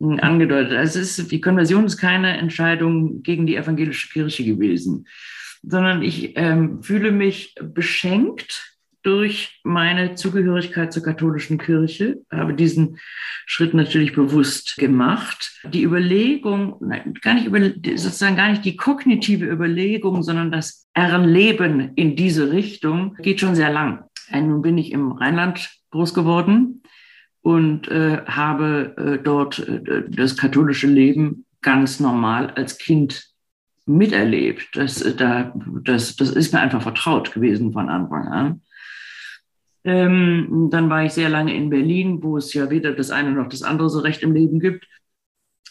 hm, 0.00 0.18
angedeutet. 0.20 0.72
Es 0.72 0.96
ist, 0.96 1.30
die 1.30 1.40
Konversion 1.40 1.84
ist 1.84 1.98
keine 1.98 2.38
Entscheidung 2.38 3.22
gegen 3.22 3.46
die 3.46 3.56
evangelische 3.56 4.08
Kirche 4.08 4.44
gewesen, 4.44 5.06
sondern 5.62 6.02
ich 6.02 6.36
ähm, 6.36 6.82
fühle 6.82 7.12
mich 7.12 7.54
beschenkt 7.60 8.73
durch 9.04 9.60
meine 9.64 10.14
Zugehörigkeit 10.14 10.92
zur 10.92 11.02
katholischen 11.02 11.58
Kirche, 11.58 12.22
habe 12.32 12.54
diesen 12.54 12.98
Schritt 13.46 13.74
natürlich 13.74 14.14
bewusst 14.14 14.76
gemacht. 14.76 15.60
Die 15.72 15.84
Überlegung, 15.84 16.80
gar 17.20 17.34
nicht 17.34 17.46
über, 17.46 17.60
sozusagen 17.96 18.36
gar 18.36 18.50
nicht 18.50 18.64
die 18.64 18.76
kognitive 18.76 19.44
Überlegung, 19.44 20.22
sondern 20.22 20.50
das 20.50 20.88
Erleben 20.94 21.92
in 21.96 22.16
diese 22.16 22.50
Richtung 22.50 23.14
geht 23.20 23.40
schon 23.40 23.54
sehr 23.54 23.70
lang. 23.70 24.04
Nun 24.32 24.62
bin 24.62 24.78
ich 24.78 24.90
im 24.90 25.12
Rheinland 25.12 25.70
groß 25.90 26.14
geworden 26.14 26.82
und 27.42 27.88
äh, 27.88 28.22
habe 28.26 28.94
äh, 28.96 29.22
dort 29.22 29.58
äh, 29.68 30.02
das 30.08 30.36
katholische 30.38 30.86
Leben 30.86 31.44
ganz 31.60 32.00
normal 32.00 32.50
als 32.52 32.78
Kind 32.78 33.34
miterlebt. 33.86 34.68
Das, 34.74 35.02
äh, 35.02 35.14
da, 35.14 35.52
das, 35.82 36.16
das 36.16 36.30
ist 36.30 36.54
mir 36.54 36.60
einfach 36.60 36.82
vertraut 36.82 37.32
gewesen 37.32 37.72
von 37.72 37.90
Anfang 37.90 38.28
an. 38.28 38.62
Ähm, 39.84 40.68
dann 40.70 40.88
war 40.90 41.04
ich 41.04 41.12
sehr 41.12 41.28
lange 41.28 41.54
in 41.54 41.70
Berlin, 41.70 42.22
wo 42.22 42.36
es 42.38 42.54
ja 42.54 42.70
weder 42.70 42.92
das 42.92 43.10
eine 43.10 43.32
noch 43.32 43.48
das 43.48 43.62
andere 43.62 43.90
so 43.90 44.00
recht 44.00 44.22
im 44.22 44.32
Leben 44.34 44.60
gibt. 44.60 44.86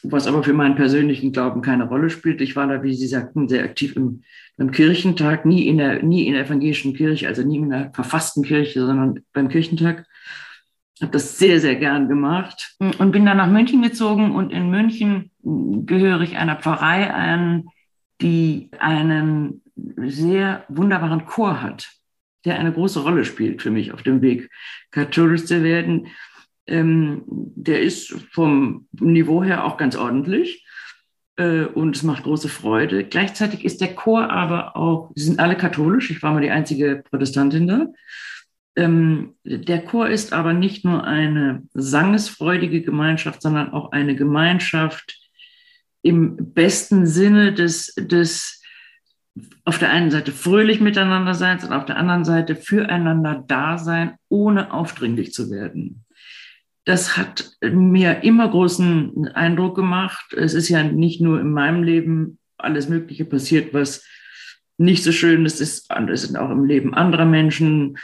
was 0.04 0.28
aber 0.28 0.44
für 0.44 0.54
meinen 0.54 0.76
persönlichen 0.76 1.32
Glauben 1.32 1.62
keine 1.62 1.88
Rolle 1.88 2.10
spielt. 2.10 2.42
Ich 2.42 2.56
war 2.56 2.68
da, 2.68 2.84
wie 2.84 2.94
Sie 2.94 3.08
sagten, 3.08 3.48
sehr 3.48 3.64
aktiv 3.64 3.96
im, 3.96 4.24
im 4.58 4.72
Kirchentag, 4.72 5.46
nie 5.46 5.68
in, 5.68 5.78
der, 5.78 6.04
nie 6.04 6.28
in 6.28 6.34
der 6.34 6.46
evangelischen 6.46 6.94
Kirche, 6.94 7.28
also 7.28 7.44
nie 7.44 7.58
in 7.58 7.70
der 7.70 7.92
verfassten 7.94 8.44
Kirche, 8.44 8.86
sondern 8.86 9.22
beim 9.32 9.48
Kirchentag. 9.48 10.06
Habe 11.02 11.12
das 11.12 11.38
sehr, 11.38 11.60
sehr 11.60 11.76
gern 11.76 12.08
gemacht 12.08 12.76
und 12.80 13.12
bin 13.12 13.26
dann 13.26 13.38
nach 13.38 13.50
München 13.50 13.82
gezogen 13.82 14.36
und 14.36 14.52
in 14.52 14.70
München 14.70 15.32
gehöre 15.42 16.22
ich 16.22 16.38
einer 16.38 16.58
Pfarrei 16.58 17.12
an, 17.12 17.66
die 18.22 18.70
einen 18.80 19.62
sehr 19.98 20.66
wunderbaren 20.70 21.26
Chor 21.26 21.62
hat, 21.62 21.90
der 22.46 22.60
eine 22.60 22.72
große 22.72 23.02
Rolle 23.02 23.26
spielt 23.26 23.62
für 23.62 23.72
mich 23.72 23.94
auf 23.94 24.04
dem 24.04 24.22
Weg, 24.22 24.50
katholisch 24.92 25.46
zu 25.46 25.64
werden. 25.64 26.08
Ähm, 26.68 27.24
der 27.28 27.82
ist 27.82 28.12
vom 28.32 28.88
Niveau 28.94 29.44
her 29.44 29.66
auch 29.66 29.78
ganz 29.78 29.96
ordentlich 29.96 30.66
äh, 31.38 31.66
und 31.66 31.96
es 31.96 32.04
macht 32.04 32.24
große 32.24 32.50
Freude. 32.50 33.04
Gleichzeitig 33.04 33.66
ist 33.66 33.82
der 33.82 33.96
Chor 33.96 34.30
aber 34.30 34.76
auch, 34.76 35.12
sie 35.16 35.26
sind 35.26 35.40
alle 35.40 35.58
katholisch, 35.58 36.10
ich 36.12 36.22
war 36.24 36.34
mal 36.34 36.42
die 36.42 36.52
einzige 36.52 37.04
Protestantin 37.10 37.68
da. 37.68 37.88
Ähm, 38.76 39.36
der 39.44 39.84
Chor 39.84 40.10
ist 40.10 40.34
aber 40.34 40.54
nicht 40.54 40.84
nur 40.84 41.04
eine 41.04 41.64
sangesfreudige 41.74 42.82
Gemeinschaft, 42.82 43.42
sondern 43.42 43.72
auch 43.72 43.92
eine 43.92 44.16
Gemeinschaft 44.16 45.20
im 46.02 46.54
besten 46.54 47.06
Sinne 47.06 47.54
des, 47.54 47.94
des 47.96 48.63
auf 49.66 49.80
der 49.80 49.92
einen 49.92 50.12
Seite 50.12 50.32
fröhlich 50.32 50.82
miteinander 50.82 51.34
sein 51.34 51.60
und 51.64 51.72
auf 51.72 51.86
der 51.86 51.98
anderen 51.98 52.26
Seite 52.26 52.56
füreinander 52.56 53.44
da 53.48 53.78
sein, 53.78 54.16
ohne 54.30 54.74
aufdringlich 54.74 55.34
zu 55.34 55.50
werden 55.50 56.04
das 56.86 57.18
hat 57.18 57.52
mir 57.62 58.24
immer 58.24 58.50
großen 58.50 59.30
Eindruck 59.30 59.76
gemacht. 59.76 60.34
Es 60.34 60.54
ist 60.54 60.70
ja 60.70 60.84
nicht 60.84 61.22
nur 61.22 61.40
in 61.40 61.52
meinem 61.52 61.84
Leben 61.84 62.40
alles 62.58 62.90
Mögliche 62.90 63.26
passiert, 63.26 63.74
was 63.74 64.06
nicht 64.78 65.04
so 65.04 65.12
schön 65.12 65.46
ist. 65.46 65.62
Es 65.62 65.86
sind 65.88 66.38
auch 66.38 66.50
im 66.50 66.66
Leben 66.66 66.94
anderer 66.94 67.26
Menschen 67.26 67.98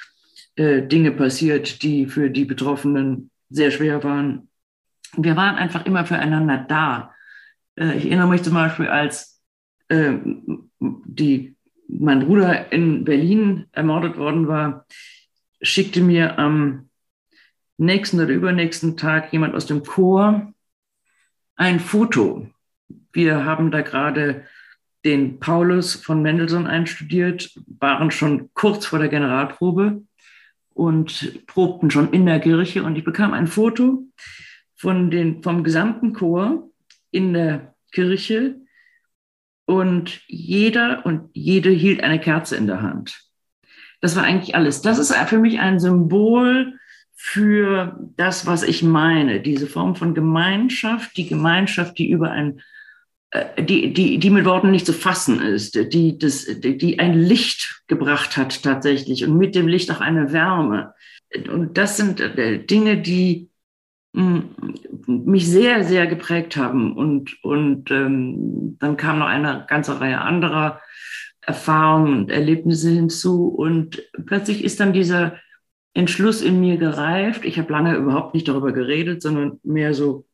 äh, 0.55 0.81
Dinge 0.81 1.11
passiert, 1.11 1.83
die 1.83 2.05
für 2.05 2.29
die 2.29 2.45
Betroffenen 2.45 3.31
sehr 3.49 3.71
schwer 3.71 4.03
waren. 4.03 4.49
Wir 5.17 5.35
waren 5.35 5.55
einfach 5.55 5.85
immer 5.85 6.05
füreinander 6.05 6.65
da. 6.67 7.13
Äh, 7.75 7.97
ich 7.97 8.05
erinnere 8.05 8.29
mich 8.29 8.43
zum 8.43 8.53
Beispiel, 8.53 8.87
als 8.87 9.38
die, 9.89 11.55
mein 11.87 12.19
Bruder 12.19 12.71
in 12.71 13.03
Berlin 13.03 13.65
ermordet 13.71 14.17
worden 14.17 14.47
war, 14.47 14.85
schickte 15.61 16.01
mir 16.01 16.37
am 16.37 16.89
nächsten 17.77 18.19
oder 18.19 18.33
übernächsten 18.33 18.97
Tag 18.97 19.33
jemand 19.33 19.55
aus 19.55 19.65
dem 19.65 19.83
Chor 19.83 20.53
ein 21.55 21.79
Foto. 21.79 22.47
Wir 23.11 23.45
haben 23.45 23.71
da 23.71 23.81
gerade 23.81 24.45
den 25.05 25.39
Paulus 25.39 25.95
von 25.95 26.21
Mendelssohn 26.21 26.67
einstudiert, 26.67 27.57
waren 27.79 28.11
schon 28.11 28.49
kurz 28.53 28.85
vor 28.85 28.99
der 28.99 29.07
Generalprobe 29.07 30.03
und 30.73 31.45
probten 31.47 31.89
schon 31.89 32.11
in 32.11 32.25
der 32.25 32.39
Kirche. 32.39 32.83
Und 32.83 32.97
ich 32.97 33.03
bekam 33.03 33.33
ein 33.33 33.47
Foto 33.47 34.03
von 34.75 35.09
den, 35.09 35.41
vom 35.41 35.63
gesamten 35.63 36.13
Chor 36.13 36.69
in 37.11 37.33
der 37.33 37.75
Kirche 37.91 38.55
und 39.69 40.21
jeder 40.25 41.05
und 41.05 41.29
jede 41.33 41.69
hielt 41.69 42.03
eine 42.03 42.19
Kerze 42.19 42.55
in 42.55 42.65
der 42.65 42.81
Hand. 42.81 43.21
Das 44.01 44.15
war 44.15 44.23
eigentlich 44.23 44.55
alles. 44.55 44.81
Das 44.81 44.97
ist 44.97 45.13
für 45.13 45.37
mich 45.37 45.59
ein 45.59 45.79
Symbol 45.79 46.73
für 47.13 47.99
das, 48.17 48.47
was 48.47 48.63
ich 48.63 48.81
meine, 48.81 49.41
diese 49.41 49.67
Form 49.67 49.95
von 49.95 50.15
Gemeinschaft, 50.15 51.15
die 51.17 51.27
Gemeinschaft, 51.27 51.99
die 51.99 52.09
über 52.09 52.31
ein, 52.31 52.61
äh, 53.29 53.63
die, 53.63 53.93
die, 53.93 54.17
die 54.17 54.29
mit 54.31 54.45
Worten 54.45 54.71
nicht 54.71 54.87
zu 54.87 54.93
fassen 54.93 55.39
ist, 55.39 55.75
die, 55.93 56.17
das, 56.17 56.47
die 56.47 56.97
ein 56.97 57.13
Licht 57.13 57.83
gebracht 57.85 58.37
hat 58.37 58.63
tatsächlich 58.63 59.23
und 59.23 59.37
mit 59.37 59.53
dem 59.53 59.67
Licht 59.67 59.91
auch 59.91 60.01
eine 60.01 60.33
Wärme. 60.33 60.95
Und 61.47 61.77
das 61.77 61.95
sind 61.95 62.19
äh, 62.19 62.57
Dinge, 62.57 62.97
die 62.97 63.48
mich 64.11 65.49
sehr, 65.49 65.83
sehr 65.83 66.07
geprägt 66.07 66.57
haben. 66.57 66.95
Und, 66.95 67.43
und 67.43 67.91
ähm, 67.91 68.77
dann 68.79 68.97
kam 68.97 69.19
noch 69.19 69.27
eine 69.27 69.65
ganze 69.67 69.99
Reihe 69.99 70.19
anderer 70.19 70.81
Erfahrungen 71.41 72.13
und 72.19 72.31
Erlebnisse 72.31 72.89
hinzu. 72.89 73.47
Und 73.47 74.03
plötzlich 74.25 74.63
ist 74.63 74.79
dann 74.79 74.93
dieser 74.93 75.37
Entschluss 75.93 76.41
in 76.41 76.59
mir 76.59 76.77
gereift. 76.77 77.45
Ich 77.45 77.57
habe 77.57 77.71
lange 77.71 77.95
überhaupt 77.95 78.33
nicht 78.33 78.47
darüber 78.47 78.71
geredet, 78.71 79.21
sondern 79.21 79.59
mehr 79.63 79.93
so 79.93 80.25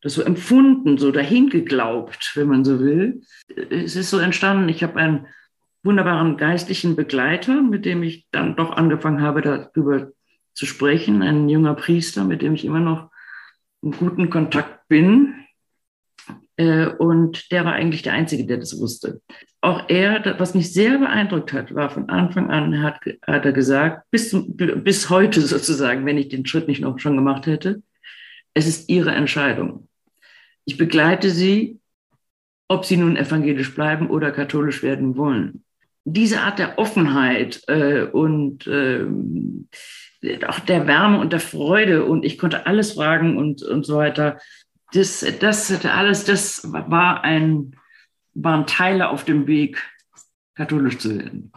das 0.00 0.14
so 0.14 0.22
empfunden, 0.22 0.96
so 0.96 1.10
dahin 1.10 1.50
geglaubt, 1.50 2.32
wenn 2.34 2.48
man 2.48 2.64
so 2.64 2.78
will. 2.80 3.22
Es 3.70 3.96
ist 3.96 4.10
so 4.10 4.18
entstanden, 4.18 4.68
ich 4.68 4.82
habe 4.84 4.96
einen 4.96 5.26
wunderbaren 5.82 6.36
geistlichen 6.36 6.94
Begleiter, 6.94 7.62
mit 7.62 7.84
dem 7.84 8.02
ich 8.02 8.28
dann 8.30 8.54
doch 8.56 8.70
angefangen 8.70 9.22
habe, 9.22 9.42
darüber 9.42 10.12
zu 10.58 10.66
sprechen, 10.66 11.22
ein 11.22 11.48
junger 11.48 11.74
Priester, 11.74 12.24
mit 12.24 12.42
dem 12.42 12.54
ich 12.54 12.64
immer 12.64 12.80
noch 12.80 13.10
in 13.82 13.92
guten 13.92 14.28
Kontakt 14.28 14.88
bin. 14.88 15.34
Äh, 16.56 16.86
und 16.86 17.50
der 17.52 17.64
war 17.64 17.72
eigentlich 17.72 18.02
der 18.02 18.12
Einzige, 18.12 18.44
der 18.44 18.58
das 18.58 18.78
wusste 18.78 19.20
auch 19.60 19.88
er, 19.88 20.38
was 20.38 20.54
mich 20.54 20.72
sehr 20.72 20.98
beeindruckt 20.98 21.52
hat, 21.52 21.74
war 21.74 21.90
von 21.90 22.08
Anfang 22.08 22.50
an, 22.50 22.82
hat, 22.82 23.00
hat 23.26 23.44
er 23.44 23.52
gesagt, 23.52 24.08
bis, 24.10 24.36
bis 24.46 25.10
heute 25.10 25.40
sozusagen, 25.40 26.06
wenn 26.06 26.18
ich 26.18 26.28
den 26.28 26.46
Schritt 26.46 26.68
nicht 26.68 26.80
noch 26.80 26.98
schon 26.98 27.16
gemacht 27.16 27.46
hätte, 27.46 27.82
es 28.54 28.66
ist 28.68 28.88
ihre 28.88 29.10
Entscheidung. 29.10 29.88
Ich 30.64 30.76
begleite 30.76 31.30
sie, 31.30 31.80
ob 32.68 32.84
sie 32.84 32.98
nun 32.98 33.16
evangelisch 33.16 33.74
bleiben 33.74 34.10
oder 34.10 34.30
katholisch 34.30 34.82
werden 34.82 35.16
wollen. 35.16 35.64
Diese 36.04 36.40
Art 36.40 36.58
der 36.58 36.78
Offenheit 36.78 37.62
äh, 37.66 38.02
und 38.02 38.66
äh, 38.66 39.06
auch 40.46 40.60
der 40.60 40.86
Wärme 40.86 41.20
und 41.20 41.32
der 41.32 41.40
Freude 41.40 42.04
und 42.04 42.24
ich 42.24 42.38
konnte 42.38 42.66
alles 42.66 42.92
fragen 42.92 43.36
und, 43.36 43.62
und 43.62 43.86
so 43.86 43.96
weiter, 43.96 44.38
das, 44.92 45.24
das 45.40 45.84
alles, 45.84 46.24
das 46.24 46.62
war 46.72 47.22
ein, 47.22 47.76
waren 48.34 48.66
Teile 48.66 49.10
auf 49.10 49.24
dem 49.24 49.46
Weg, 49.46 49.82
katholisch 50.54 50.98
zu 50.98 51.16
werden. 51.16 51.52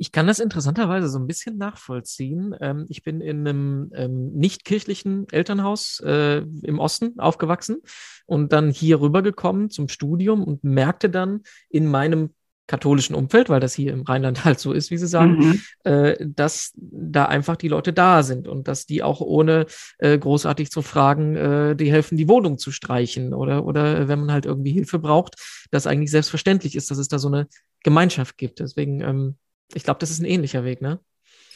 Ich 0.00 0.12
kann 0.12 0.28
das 0.28 0.38
interessanterweise 0.38 1.08
so 1.08 1.18
ein 1.18 1.26
bisschen 1.26 1.58
nachvollziehen. 1.58 2.54
Ähm, 2.60 2.86
ich 2.88 3.02
bin 3.02 3.20
in 3.20 3.40
einem 3.40 3.90
ähm, 3.94 4.32
nicht 4.32 4.64
kirchlichen 4.64 5.26
Elternhaus 5.30 6.00
äh, 6.06 6.44
im 6.62 6.78
Osten 6.78 7.18
aufgewachsen 7.18 7.78
und 8.24 8.52
dann 8.52 8.70
hier 8.70 9.00
rübergekommen 9.00 9.70
zum 9.70 9.88
Studium 9.88 10.44
und 10.44 10.62
merkte 10.62 11.10
dann 11.10 11.42
in 11.68 11.86
meinem 11.86 12.30
katholischen 12.68 13.16
Umfeld, 13.16 13.48
weil 13.48 13.58
das 13.58 13.74
hier 13.74 13.92
im 13.92 14.02
Rheinland 14.02 14.44
halt 14.44 14.60
so 14.60 14.72
ist, 14.72 14.92
wie 14.92 14.98
Sie 14.98 15.08
sagen, 15.08 15.38
mhm. 15.38 15.62
äh, 15.90 16.16
dass 16.20 16.72
da 16.76 17.24
einfach 17.24 17.56
die 17.56 17.66
Leute 17.66 17.92
da 17.92 18.22
sind 18.22 18.46
und 18.46 18.68
dass 18.68 18.86
die 18.86 19.02
auch 19.02 19.20
ohne 19.20 19.66
äh, 19.98 20.16
großartig 20.16 20.70
zu 20.70 20.82
fragen, 20.82 21.34
äh, 21.34 21.74
die 21.74 21.90
helfen, 21.90 22.16
die 22.16 22.28
Wohnung 22.28 22.58
zu 22.58 22.70
streichen 22.70 23.34
oder, 23.34 23.64
oder 23.64 24.06
wenn 24.06 24.20
man 24.20 24.32
halt 24.32 24.46
irgendwie 24.46 24.72
Hilfe 24.72 25.00
braucht, 25.00 25.34
dass 25.72 25.88
eigentlich 25.88 26.12
selbstverständlich 26.12 26.76
ist, 26.76 26.90
dass 26.90 26.98
es 26.98 27.08
da 27.08 27.18
so 27.18 27.28
eine 27.28 27.48
Gemeinschaft 27.82 28.36
gibt. 28.36 28.60
Deswegen, 28.60 29.00
ähm, 29.00 29.36
ich 29.74 29.82
glaube, 29.82 29.98
das 29.98 30.10
ist 30.10 30.20
ein 30.20 30.26
ähnlicher 30.26 30.64
Weg, 30.64 30.80
ne? 30.80 31.00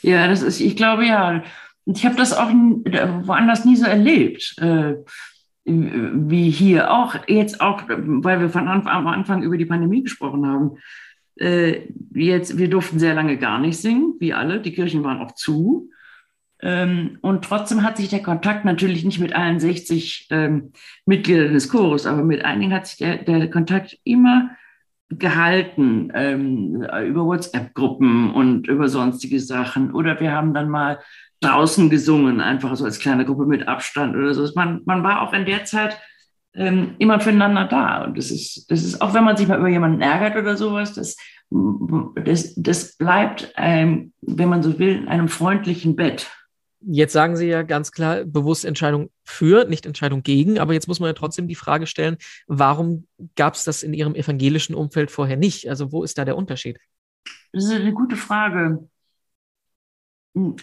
Ja, 0.00 0.26
das 0.26 0.42
ist, 0.42 0.60
ich 0.60 0.76
glaube 0.76 1.06
ja. 1.06 1.44
Ich 1.84 2.04
habe 2.06 2.14
das 2.14 2.32
auch 2.32 2.48
woanders 2.48 3.64
nie 3.64 3.74
so 3.74 3.86
erlebt 3.86 4.54
äh, 4.60 4.94
wie 5.64 6.50
hier 6.50 6.90
auch, 6.90 7.16
jetzt 7.28 7.60
auch, 7.60 7.82
weil 7.88 8.40
wir 8.40 8.48
von 8.48 8.68
Anfang, 8.68 8.92
am 8.92 9.06
Anfang 9.06 9.42
über 9.42 9.56
die 9.56 9.66
Pandemie 9.66 10.02
gesprochen 10.02 10.46
haben. 10.46 10.72
Äh, 11.36 11.88
jetzt, 12.14 12.58
wir 12.58 12.68
durften 12.68 12.98
sehr 12.98 13.14
lange 13.14 13.38
gar 13.38 13.58
nicht 13.58 13.78
singen, 13.78 14.14
wie 14.18 14.32
alle. 14.32 14.60
Die 14.60 14.72
Kirchen 14.72 15.04
waren 15.04 15.20
auch 15.20 15.32
zu. 15.32 15.90
Ähm, 16.60 17.18
und 17.22 17.44
trotzdem 17.44 17.82
hat 17.82 17.96
sich 17.96 18.08
der 18.08 18.22
Kontakt 18.22 18.64
natürlich 18.64 19.04
nicht 19.04 19.18
mit 19.18 19.34
allen 19.34 19.58
60 19.58 20.28
ähm, 20.30 20.72
Mitgliedern 21.06 21.52
des 21.52 21.68
Chores, 21.68 22.06
aber 22.06 22.22
mit 22.22 22.44
einigen 22.44 22.72
hat 22.72 22.86
sich 22.86 22.98
der, 22.98 23.18
der 23.18 23.50
Kontakt 23.50 23.98
immer 24.04 24.50
gehalten 25.08 26.10
ähm, 26.14 26.86
über 27.06 27.26
WhatsApp-Gruppen 27.26 28.32
und 28.32 28.68
über 28.68 28.88
sonstige 28.88 29.40
Sachen. 29.40 29.92
Oder 29.92 30.20
wir 30.20 30.32
haben 30.32 30.54
dann 30.54 30.68
mal 30.68 31.00
draußen 31.42 31.90
gesungen, 31.90 32.40
einfach 32.40 32.74
so 32.76 32.84
als 32.84 32.98
kleine 32.98 33.24
Gruppe 33.24 33.46
mit 33.46 33.68
Abstand 33.68 34.16
oder 34.16 34.32
so. 34.32 34.48
Man, 34.54 34.82
man 34.86 35.02
war 35.02 35.22
auch 35.22 35.32
in 35.32 35.44
der 35.44 35.64
Zeit 35.64 35.98
ähm, 36.54 36.94
immer 36.98 37.20
füreinander 37.20 37.66
da. 37.66 38.04
Und 38.04 38.16
das 38.16 38.30
ist, 38.30 38.70
das 38.70 38.82
ist, 38.82 39.00
auch 39.00 39.14
wenn 39.14 39.24
man 39.24 39.36
sich 39.36 39.48
mal 39.48 39.58
über 39.58 39.68
jemanden 39.68 40.00
ärgert 40.00 40.36
oder 40.36 40.56
sowas, 40.56 40.94
das, 40.94 41.16
das, 42.24 42.54
das 42.56 42.96
bleibt, 42.96 43.56
einem, 43.56 44.12
wenn 44.20 44.48
man 44.48 44.62
so 44.62 44.78
will, 44.78 44.96
in 44.96 45.08
einem 45.08 45.28
freundlichen 45.28 45.96
Bett. 45.96 46.30
Jetzt 46.84 47.12
sagen 47.12 47.36
Sie 47.36 47.46
ja 47.46 47.62
ganz 47.62 47.92
klar 47.92 48.24
bewusst 48.24 48.64
Entscheidung 48.64 49.10
für, 49.24 49.66
nicht 49.66 49.86
Entscheidung 49.86 50.24
gegen, 50.24 50.58
aber 50.58 50.72
jetzt 50.72 50.88
muss 50.88 50.98
man 50.98 51.08
ja 51.08 51.12
trotzdem 51.12 51.46
die 51.46 51.54
Frage 51.54 51.86
stellen, 51.86 52.16
warum 52.48 53.06
gab 53.36 53.54
es 53.54 53.62
das 53.62 53.84
in 53.84 53.94
Ihrem 53.94 54.16
evangelischen 54.16 54.74
Umfeld 54.74 55.12
vorher 55.12 55.36
nicht? 55.36 55.68
Also 55.68 55.92
wo 55.92 56.02
ist 56.02 56.18
da 56.18 56.24
der 56.24 56.36
Unterschied? 56.36 56.78
Das 57.52 57.64
ist 57.64 57.70
eine 57.70 57.92
gute 57.92 58.16
Frage 58.16 58.88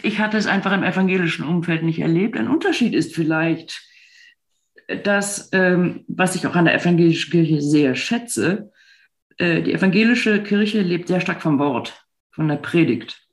ich 0.01 0.19
hatte 0.19 0.38
es 0.38 0.47
einfach 0.47 0.73
im 0.73 0.83
evangelischen 0.83 1.45
Umfeld 1.45 1.83
nicht 1.83 1.99
erlebt. 1.99 2.38
Ein 2.38 2.47
Unterschied 2.47 2.93
ist 2.93 3.13
vielleicht, 3.13 3.81
dass, 5.03 5.49
ähm, 5.53 6.03
was 6.07 6.35
ich 6.35 6.47
auch 6.47 6.55
an 6.55 6.65
der 6.65 6.75
evangelischen 6.75 7.31
Kirche 7.31 7.61
sehr 7.61 7.95
schätze, 7.95 8.71
äh, 9.38 9.61
die 9.61 9.73
evangelische 9.73 10.41
Kirche 10.41 10.81
lebt 10.81 11.07
sehr 11.07 11.21
stark 11.21 11.41
vom 11.41 11.59
Wort, 11.59 12.05
von 12.31 12.47
der 12.47 12.57
Predigt. 12.57 13.25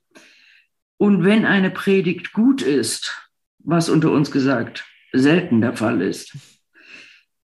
Und 0.97 1.23
wenn 1.23 1.45
eine 1.45 1.71
Predigt 1.71 2.33
gut 2.33 2.61
ist, 2.61 3.29
was 3.59 3.89
unter 3.89 4.11
uns 4.11 4.31
gesagt 4.31 4.85
selten 5.13 5.61
der 5.61 5.73
Fall 5.73 6.01
ist, 6.01 6.35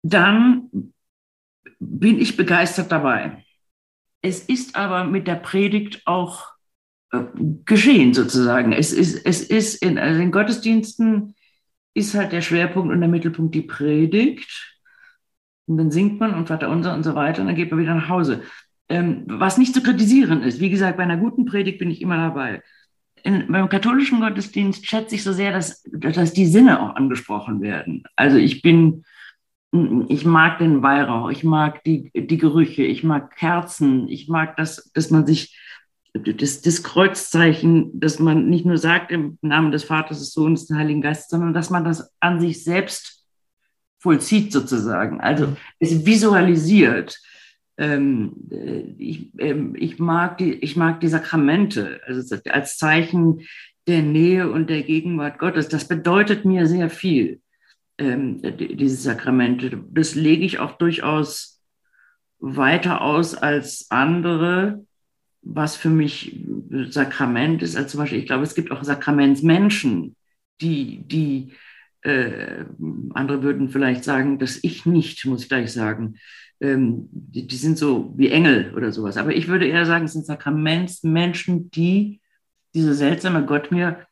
dann 0.02 0.92
bin 1.78 2.20
ich 2.20 2.36
begeistert 2.36 2.90
dabei. 2.90 3.44
Es 4.22 4.40
ist 4.40 4.76
aber 4.76 5.04
mit 5.04 5.26
der 5.26 5.36
Predigt 5.36 6.02
auch 6.06 6.46
geschehen 7.64 8.14
sozusagen. 8.14 8.72
Es 8.72 8.92
ist, 8.92 9.26
es 9.26 9.42
ist 9.42 9.82
in, 9.82 9.98
also 9.98 10.20
in 10.20 10.30
Gottesdiensten 10.30 11.34
ist 11.94 12.14
halt 12.14 12.32
der 12.32 12.40
Schwerpunkt 12.40 12.92
und 12.92 13.00
der 13.00 13.08
Mittelpunkt 13.08 13.54
die 13.54 13.62
Predigt. 13.62 14.78
Und 15.66 15.76
dann 15.78 15.90
singt 15.90 16.20
man 16.20 16.34
und 16.34 16.48
Vater 16.48 16.68
unser 16.68 16.94
und 16.94 17.02
so 17.02 17.14
weiter 17.14 17.42
und 17.42 17.48
dann 17.48 17.56
geht 17.56 17.70
man 17.70 17.80
wieder 17.80 17.94
nach 17.94 18.08
Hause. 18.08 18.42
Ähm, 18.88 19.24
was 19.26 19.58
nicht 19.58 19.74
zu 19.74 19.82
kritisieren 19.82 20.42
ist. 20.42 20.60
Wie 20.60 20.70
gesagt, 20.70 20.96
bei 20.96 21.02
einer 21.02 21.16
guten 21.16 21.44
Predigt 21.44 21.78
bin 21.78 21.90
ich 21.90 22.02
immer 22.02 22.16
dabei. 22.16 22.62
In, 23.22 23.46
beim 23.48 23.68
katholischen 23.68 24.20
Gottesdienst 24.20 24.86
schätze 24.86 25.14
ich 25.14 25.22
so 25.22 25.32
sehr, 25.32 25.52
dass, 25.52 25.82
dass 25.92 26.32
die 26.32 26.46
Sinne 26.46 26.80
auch 26.80 26.96
angesprochen 26.96 27.60
werden. 27.60 28.04
Also 28.16 28.36
ich 28.36 28.62
bin, 28.62 29.04
ich 30.08 30.24
mag 30.24 30.58
den 30.58 30.82
Weihrauch, 30.82 31.30
ich 31.30 31.44
mag 31.44 31.84
die, 31.84 32.10
die 32.14 32.38
Gerüche, 32.38 32.82
ich 32.82 33.04
mag 33.04 33.36
Kerzen, 33.36 34.08
ich 34.08 34.28
mag 34.28 34.56
das, 34.56 34.90
dass 34.92 35.10
man 35.10 35.26
sich 35.26 35.56
das, 36.12 36.60
das 36.62 36.82
Kreuzzeichen, 36.82 37.98
dass 37.98 38.18
man 38.18 38.48
nicht 38.48 38.66
nur 38.66 38.78
sagt 38.78 39.12
im 39.12 39.38
Namen 39.42 39.70
des 39.70 39.84
Vaters, 39.84 40.18
des 40.18 40.32
Sohnes, 40.32 40.66
des 40.66 40.76
Heiligen 40.76 41.02
Geistes, 41.02 41.28
sondern 41.28 41.54
dass 41.54 41.70
man 41.70 41.84
das 41.84 42.12
an 42.20 42.40
sich 42.40 42.64
selbst 42.64 43.24
vollzieht 43.98 44.52
sozusagen. 44.52 45.20
Also 45.20 45.48
mhm. 45.48 45.56
es 45.78 46.04
visualisiert. 46.04 47.20
Ähm, 47.76 48.34
ich, 48.98 49.30
ähm, 49.38 49.74
ich, 49.78 49.98
mag 49.98 50.38
die, 50.38 50.52
ich 50.54 50.76
mag 50.76 51.00
die 51.00 51.08
Sakramente 51.08 52.00
also 52.06 52.36
als 52.48 52.76
Zeichen 52.76 53.42
der 53.86 54.02
Nähe 54.02 54.50
und 54.50 54.68
der 54.68 54.82
Gegenwart 54.82 55.38
Gottes. 55.38 55.68
Das 55.68 55.86
bedeutet 55.86 56.44
mir 56.44 56.66
sehr 56.66 56.90
viel, 56.90 57.40
ähm, 57.98 58.42
diese 58.42 58.96
Sakramente. 58.96 59.82
Das 59.90 60.14
lege 60.14 60.44
ich 60.44 60.58
auch 60.58 60.72
durchaus 60.72 61.62
weiter 62.38 63.02
aus 63.02 63.34
als 63.34 63.86
andere 63.90 64.84
was 65.42 65.76
für 65.76 65.90
mich 65.90 66.44
Sakrament 66.90 67.62
ist, 67.62 67.76
als 67.76 67.92
zum 67.92 68.00
Beispiel, 68.00 68.18
ich 68.18 68.26
glaube, 68.26 68.44
es 68.44 68.54
gibt 68.54 68.70
auch 68.70 68.84
Sakramentsmenschen, 68.84 70.16
die, 70.60 71.02
die 71.06 71.52
äh, 72.02 72.64
andere 73.14 73.42
würden 73.42 73.68
vielleicht 73.68 74.04
sagen, 74.04 74.38
dass 74.38 74.58
ich 74.62 74.86
nicht, 74.86 75.24
muss 75.26 75.42
ich 75.42 75.48
gleich 75.48 75.72
sagen, 75.72 76.16
ähm, 76.60 77.08
die, 77.10 77.46
die, 77.46 77.56
sind 77.56 77.78
so 77.78 78.12
wie 78.16 78.28
Engel 78.28 78.74
oder 78.74 78.92
sowas. 78.92 79.16
Aber 79.16 79.34
ich 79.34 79.48
würde 79.48 79.66
eher 79.66 79.86
sagen, 79.86 80.04
es 80.04 80.12
sind 80.12 80.26
Sakramentsmenschen, 80.26 81.70
die 81.70 82.20
dieser 82.74 82.94
seltsame 82.94 83.44
Gott 83.44 83.70
mir 83.70 84.06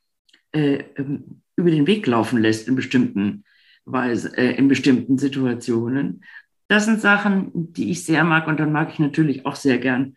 äh, 0.52 0.85
ähm, 0.97 1.42
über 1.56 1.70
den 1.70 1.87
Weg 1.87 2.06
laufen 2.06 2.40
lässt 2.40 2.68
in 2.68 2.76
bestimmten 2.76 3.44
Weise, 3.85 4.37
äh, 4.37 4.56
in 4.56 4.68
bestimmten 4.68 5.18
Situationen. 5.18 6.25
Das 6.68 6.85
sind 6.85 7.00
Sachen, 7.00 7.73
die 7.73 7.90
ich 7.90 8.04
sehr 8.04 8.25
mag 8.25 8.47
und 8.47 8.61
dann 8.61 8.73
mag 8.73 8.90
ich 8.92 8.99
natürlich 8.99 9.47
auch 9.47 9.56
sehr 9.56 9.78
gern 9.78 10.16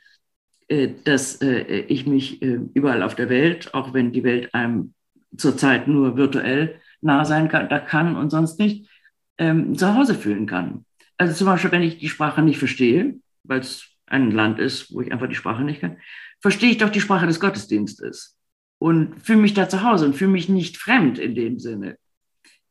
dass 1.03 1.41
äh, 1.41 1.81
ich 1.87 2.07
mich 2.07 2.41
äh, 2.41 2.59
überall 2.73 3.03
auf 3.03 3.15
der 3.15 3.29
Welt, 3.29 3.73
auch 3.73 3.93
wenn 3.93 4.13
die 4.13 4.23
Welt 4.23 4.53
einem 4.53 4.93
zurzeit 5.35 5.87
nur 5.87 6.17
virtuell 6.17 6.79
nah 7.01 7.25
sein 7.25 7.49
kann, 7.49 7.69
da 7.69 7.79
kann 7.79 8.15
und 8.15 8.29
sonst 8.29 8.59
nicht, 8.59 8.89
ähm, 9.37 9.75
zu 9.77 9.95
Hause 9.95 10.15
fühlen 10.15 10.45
kann. 10.45 10.85
Also 11.17 11.33
zum 11.33 11.47
Beispiel, 11.47 11.71
wenn 11.71 11.81
ich 11.81 11.97
die 11.97 12.09
Sprache 12.09 12.41
nicht 12.41 12.59
verstehe, 12.59 13.15
weil 13.43 13.59
es 13.59 13.85
ein 14.05 14.31
Land 14.31 14.59
ist, 14.59 14.93
wo 14.93 15.01
ich 15.01 15.11
einfach 15.11 15.27
die 15.27 15.35
Sprache 15.35 15.63
nicht 15.63 15.81
kann, 15.81 15.98
verstehe 16.39 16.72
ich 16.72 16.77
doch 16.77 16.89
die 16.89 17.01
Sprache 17.01 17.27
des 17.27 17.39
Gottesdienstes 17.39 18.37
und 18.79 19.19
fühle 19.24 19.39
mich 19.39 19.53
da 19.53 19.69
zu 19.69 19.83
Hause 19.83 20.05
und 20.05 20.15
fühle 20.15 20.31
mich 20.31 20.50
nicht 20.50 20.77
fremd 20.77 21.19
in 21.19 21.35
dem 21.35 21.59
Sinne. 21.59 21.98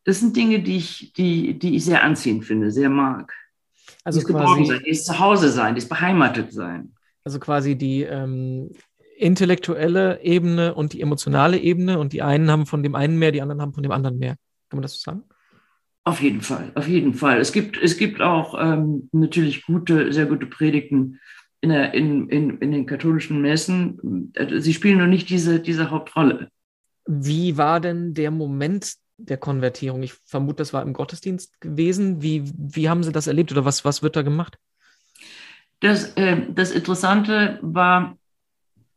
Das 0.04 0.20
sind 0.20 0.36
Dinge, 0.36 0.60
die 0.60 0.76
ich, 0.76 1.12
die, 1.12 1.58
die 1.58 1.76
ich 1.76 1.84
sehr 1.84 2.02
anziehend 2.02 2.44
finde, 2.44 2.70
sehr 2.70 2.88
mag. 2.88 3.32
Also 4.04 4.20
dieses 4.20 4.34
quasi, 4.34 4.64
sein, 4.64 4.82
dieses 4.86 5.04
Zuhause 5.04 5.50
sein, 5.50 5.74
dieses 5.74 5.88
beheimatet 5.88 6.52
sein. 6.52 6.94
Also 7.30 7.38
quasi 7.38 7.76
die 7.76 8.02
ähm, 8.02 8.70
intellektuelle 9.16 10.20
Ebene 10.24 10.74
und 10.74 10.94
die 10.94 11.00
emotionale 11.00 11.58
Ebene 11.58 12.00
und 12.00 12.12
die 12.12 12.22
einen 12.22 12.50
haben 12.50 12.66
von 12.66 12.82
dem 12.82 12.96
einen 12.96 13.20
mehr, 13.20 13.30
die 13.30 13.40
anderen 13.40 13.62
haben 13.62 13.72
von 13.72 13.84
dem 13.84 13.92
anderen 13.92 14.18
mehr. 14.18 14.34
Kann 14.68 14.78
man 14.78 14.82
das 14.82 14.94
so 14.94 14.98
sagen? 14.98 15.22
Auf 16.02 16.20
jeden 16.20 16.40
Fall, 16.40 16.72
auf 16.74 16.88
jeden 16.88 17.14
Fall. 17.14 17.38
Es 17.38 17.52
gibt, 17.52 17.80
es 17.80 17.96
gibt 17.96 18.20
auch 18.20 18.56
ähm, 18.60 19.08
natürlich 19.12 19.64
gute, 19.64 20.12
sehr 20.12 20.26
gute 20.26 20.46
Predigten 20.46 21.20
in, 21.60 21.68
der, 21.68 21.94
in, 21.94 22.28
in, 22.30 22.58
in 22.58 22.72
den 22.72 22.86
katholischen 22.86 23.40
Messen. 23.40 24.32
Sie 24.58 24.74
spielen 24.74 24.98
nur 24.98 25.06
nicht 25.06 25.30
diese, 25.30 25.60
diese 25.60 25.92
Hauptrolle. 25.92 26.48
Wie 27.06 27.56
war 27.56 27.78
denn 27.78 28.12
der 28.12 28.32
Moment 28.32 28.94
der 29.18 29.36
Konvertierung? 29.36 30.02
Ich 30.02 30.14
vermute, 30.24 30.56
das 30.56 30.72
war 30.72 30.82
im 30.82 30.94
Gottesdienst 30.94 31.60
gewesen. 31.60 32.22
Wie, 32.22 32.42
wie 32.56 32.88
haben 32.88 33.04
Sie 33.04 33.12
das 33.12 33.28
erlebt 33.28 33.52
oder 33.52 33.64
was, 33.64 33.84
was 33.84 34.02
wird 34.02 34.16
da 34.16 34.22
gemacht? 34.22 34.58
Das, 35.80 36.14
äh, 36.16 36.42
das 36.52 36.70
Interessante 36.72 37.58
war, 37.62 38.16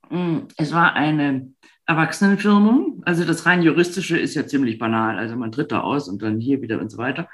mh, 0.09 0.17
hm, 0.17 0.47
es 0.57 0.73
war 0.73 0.93
eine 0.93 1.53
Erwachsenenfirmung. 1.85 3.01
Also 3.05 3.25
das 3.25 3.45
rein 3.45 3.61
juristische 3.61 4.17
ist 4.17 4.35
ja 4.35 4.47
ziemlich 4.47 4.77
banal. 4.77 5.17
Also 5.17 5.35
man 5.35 5.51
tritt 5.51 5.71
da 5.71 5.81
aus 5.81 6.07
und 6.07 6.21
dann 6.21 6.39
hier 6.39 6.61
wieder 6.61 6.79
und 6.79 6.89
so 6.89 6.97
weiter. 6.97 7.29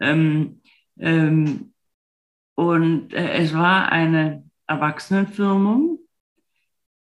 Ähm, 0.00 0.60
ähm, 0.98 1.72
und 2.54 3.12
äh, 3.14 3.32
es 3.34 3.54
war 3.54 3.90
eine 3.90 4.44
Erwachsenenfirmung 4.66 5.98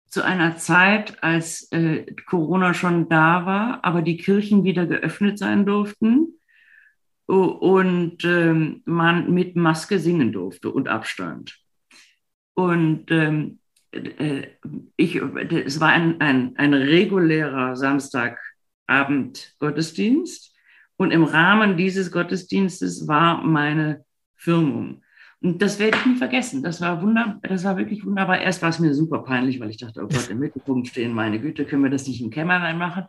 zu 0.07 0.25
einer 0.25 0.57
Zeit, 0.57 1.23
als 1.23 1.71
äh, 1.73 2.07
Corona 2.27 2.75
schon 2.75 3.09
da 3.09 3.45
war, 3.45 3.85
aber 3.85 4.03
die 4.03 4.17
Kirchen 4.17 4.64
wieder 4.64 4.87
geöffnet 4.87 5.38
sein 5.38 5.67
durften 5.67 6.38
und 7.27 8.25
ähm, 8.25 8.83
man 8.87 9.35
mit 9.35 9.55
Maske 9.55 9.99
singen 9.99 10.33
durfte 10.33 10.71
und 10.71 10.88
Abstand. 10.88 11.59
Und 12.59 13.12
ähm, 13.12 13.61
äh, 13.92 14.49
ich, 14.97 15.14
es 15.14 15.79
war 15.79 15.90
ein, 15.90 16.21
ein, 16.21 16.57
ein 16.57 16.75
regulärer 16.75 17.77
Samstagabend 17.77 19.55
Gottesdienst. 19.61 20.57
Und 20.97 21.12
im 21.12 21.23
Rahmen 21.23 21.77
dieses 21.77 22.11
Gottesdienstes 22.11 23.07
war 23.07 23.44
meine 23.44 24.05
Firmung. 24.35 25.03
Und 25.40 25.62
das 25.62 25.79
werde 25.79 25.99
ich 25.99 26.07
nie 26.07 26.16
vergessen. 26.16 26.64
Das 26.64 26.81
war 26.81 27.01
wunderbar, 27.01 27.38
das 27.42 27.62
war 27.62 27.77
wirklich 27.77 28.05
wunderbar. 28.05 28.40
Erst 28.40 28.61
war 28.61 28.71
es 28.71 28.81
mir 28.81 28.92
super 28.92 29.21
peinlich, 29.21 29.61
weil 29.61 29.71
ich 29.71 29.77
dachte, 29.77 30.03
oh 30.03 30.09
Gott, 30.09 30.29
im 30.29 30.40
Mittelpunkt 30.40 30.88
stehen, 30.88 31.12
meine 31.12 31.38
Güte, 31.38 31.64
können 31.64 31.85
wir 31.85 31.90
das 31.90 32.09
nicht 32.09 32.21
im 32.21 32.31
Kämmerlein 32.31 32.77
machen? 32.77 33.05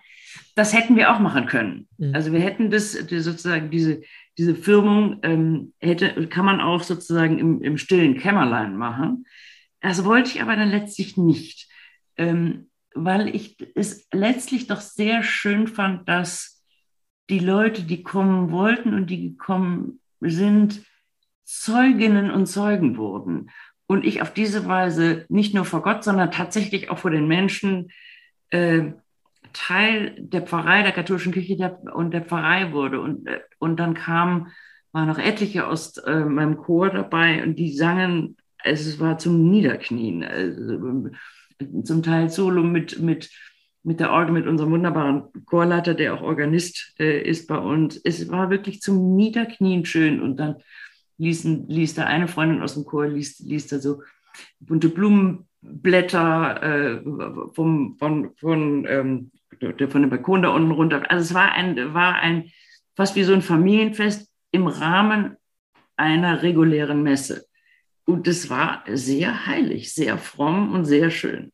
Das 0.53 0.75
hätten 0.75 0.95
wir 0.95 1.12
auch 1.12 1.17
machen 1.17 1.47
können. 1.47 1.88
Mhm. 1.97 2.13
Also 2.13 2.31
wir 2.31 2.39
hätten 2.39 2.69
das, 2.69 2.91
sozusagen 2.91 3.71
diese, 3.71 4.01
diese 4.38 4.53
Firmung 4.53 5.17
ähm, 5.23 5.73
hätte, 5.79 6.27
kann 6.27 6.45
man 6.45 6.62
auch 6.62 6.83
sozusagen 6.83 7.39
im, 7.39 7.63
im 7.63 7.79
stillen 7.79 8.15
Kämmerlein 8.15 8.77
machen. 8.77 9.25
Das 9.81 10.03
wollte 10.03 10.29
ich 10.29 10.41
aber 10.41 10.55
dann 10.55 10.69
letztlich 10.69 11.17
nicht, 11.17 11.69
ähm, 12.17 12.69
weil 12.93 13.33
ich 13.33 13.57
es 13.75 14.07
letztlich 14.11 14.67
doch 14.67 14.81
sehr 14.81 15.23
schön 15.23 15.67
fand, 15.67 16.07
dass 16.09 16.63
die 17.29 17.39
Leute, 17.39 17.83
die 17.83 18.03
kommen 18.03 18.51
wollten 18.51 18.93
und 18.93 19.07
die 19.09 19.31
gekommen 19.31 20.01
sind, 20.19 20.83
Zeuginnen 21.45 22.31
und 22.31 22.47
Zeugen 22.47 22.97
wurden. 22.97 23.51
Und 23.87 24.05
ich 24.05 24.21
auf 24.21 24.33
diese 24.33 24.67
Weise 24.67 25.25
nicht 25.29 25.53
nur 25.55 25.65
vor 25.65 25.81
Gott, 25.81 26.03
sondern 26.03 26.31
tatsächlich 26.31 26.89
auch 26.89 26.99
vor 26.99 27.11
den 27.11 27.27
Menschen 27.27 27.91
äh, 28.49 28.91
Teil 29.53 30.15
der 30.19 30.43
Pfarrei, 30.43 30.83
der 30.83 30.91
katholischen 30.91 31.33
Kirche 31.33 31.57
der, 31.57 31.95
und 31.95 32.11
der 32.11 32.23
Pfarrei 32.23 32.71
wurde. 32.71 33.01
Und, 33.01 33.27
äh, 33.27 33.39
und 33.57 33.79
dann 33.79 33.93
kamen, 33.95 34.47
waren 34.91 35.07
noch 35.07 35.17
etliche 35.17 35.67
aus 35.67 35.97
äh, 35.97 36.19
meinem 36.19 36.57
Chor 36.57 36.89
dabei 36.89 37.43
und 37.43 37.55
die 37.55 37.73
sangen, 37.75 38.37
es 38.63 38.99
war 38.99 39.17
zum 39.17 39.49
Niederknien. 39.49 40.23
Also, 40.23 41.09
zum 41.83 42.03
Teil 42.03 42.29
Solo 42.29 42.63
mit, 42.63 42.99
mit, 42.99 43.29
mit 43.83 43.99
der 43.99 44.11
Orgel, 44.11 44.33
mit 44.33 44.47
unserem 44.47 44.71
wunderbaren 44.71 45.23
Chorleiter, 45.45 45.93
der 45.93 46.13
auch 46.13 46.21
Organist 46.21 46.95
äh, 46.99 47.21
ist 47.21 47.47
bei 47.47 47.57
uns. 47.57 47.97
Es 47.97 48.29
war 48.29 48.49
wirklich 48.49 48.81
zum 48.81 49.15
Niederknien 49.15 49.85
schön. 49.85 50.21
Und 50.21 50.37
dann 50.37 50.55
ließen, 51.17 51.67
ließ 51.67 51.95
da 51.95 52.05
eine 52.05 52.27
Freundin 52.27 52.61
aus 52.61 52.75
dem 52.75 52.85
Chor, 52.85 53.07
ließ, 53.07 53.39
ließ 53.39 53.67
da 53.67 53.79
so 53.79 54.01
bunte 54.59 54.89
Blumenblätter 54.89 56.63
äh, 56.63 57.01
vom, 57.53 57.97
von, 57.97 58.31
von, 58.35 58.85
ähm, 58.87 59.31
von 59.89 60.01
dem 60.01 60.09
Balkon 60.09 60.43
da 60.43 60.49
unten 60.49 60.71
runter. 60.71 61.03
Also 61.09 61.23
es 61.23 61.33
war 61.33 61.51
ein, 61.51 61.93
war 61.93 62.15
ein 62.15 62.51
fast 62.95 63.15
wie 63.15 63.23
so 63.23 63.33
ein 63.33 63.41
Familienfest 63.41 64.31
im 64.51 64.67
Rahmen 64.67 65.35
einer 65.95 66.41
regulären 66.41 67.03
Messe. 67.03 67.48
Und 68.09 68.27
es 68.27 68.49
war 68.49 68.83
sehr 68.91 69.45
heilig, 69.45 69.93
sehr 69.93 70.17
fromm 70.17 70.73
und 70.73 70.85
sehr 70.85 71.11
schön. 71.11 71.51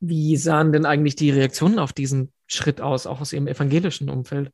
Wie 0.00 0.36
sahen 0.36 0.72
denn 0.72 0.86
eigentlich 0.86 1.16
die 1.16 1.30
Reaktionen 1.30 1.78
auf 1.78 1.92
diesen 1.92 2.32
Schritt 2.46 2.80
aus, 2.80 3.06
auch 3.06 3.20
aus 3.20 3.32
Ihrem 3.32 3.48
evangelischen 3.48 4.08
Umfeld? 4.08 4.50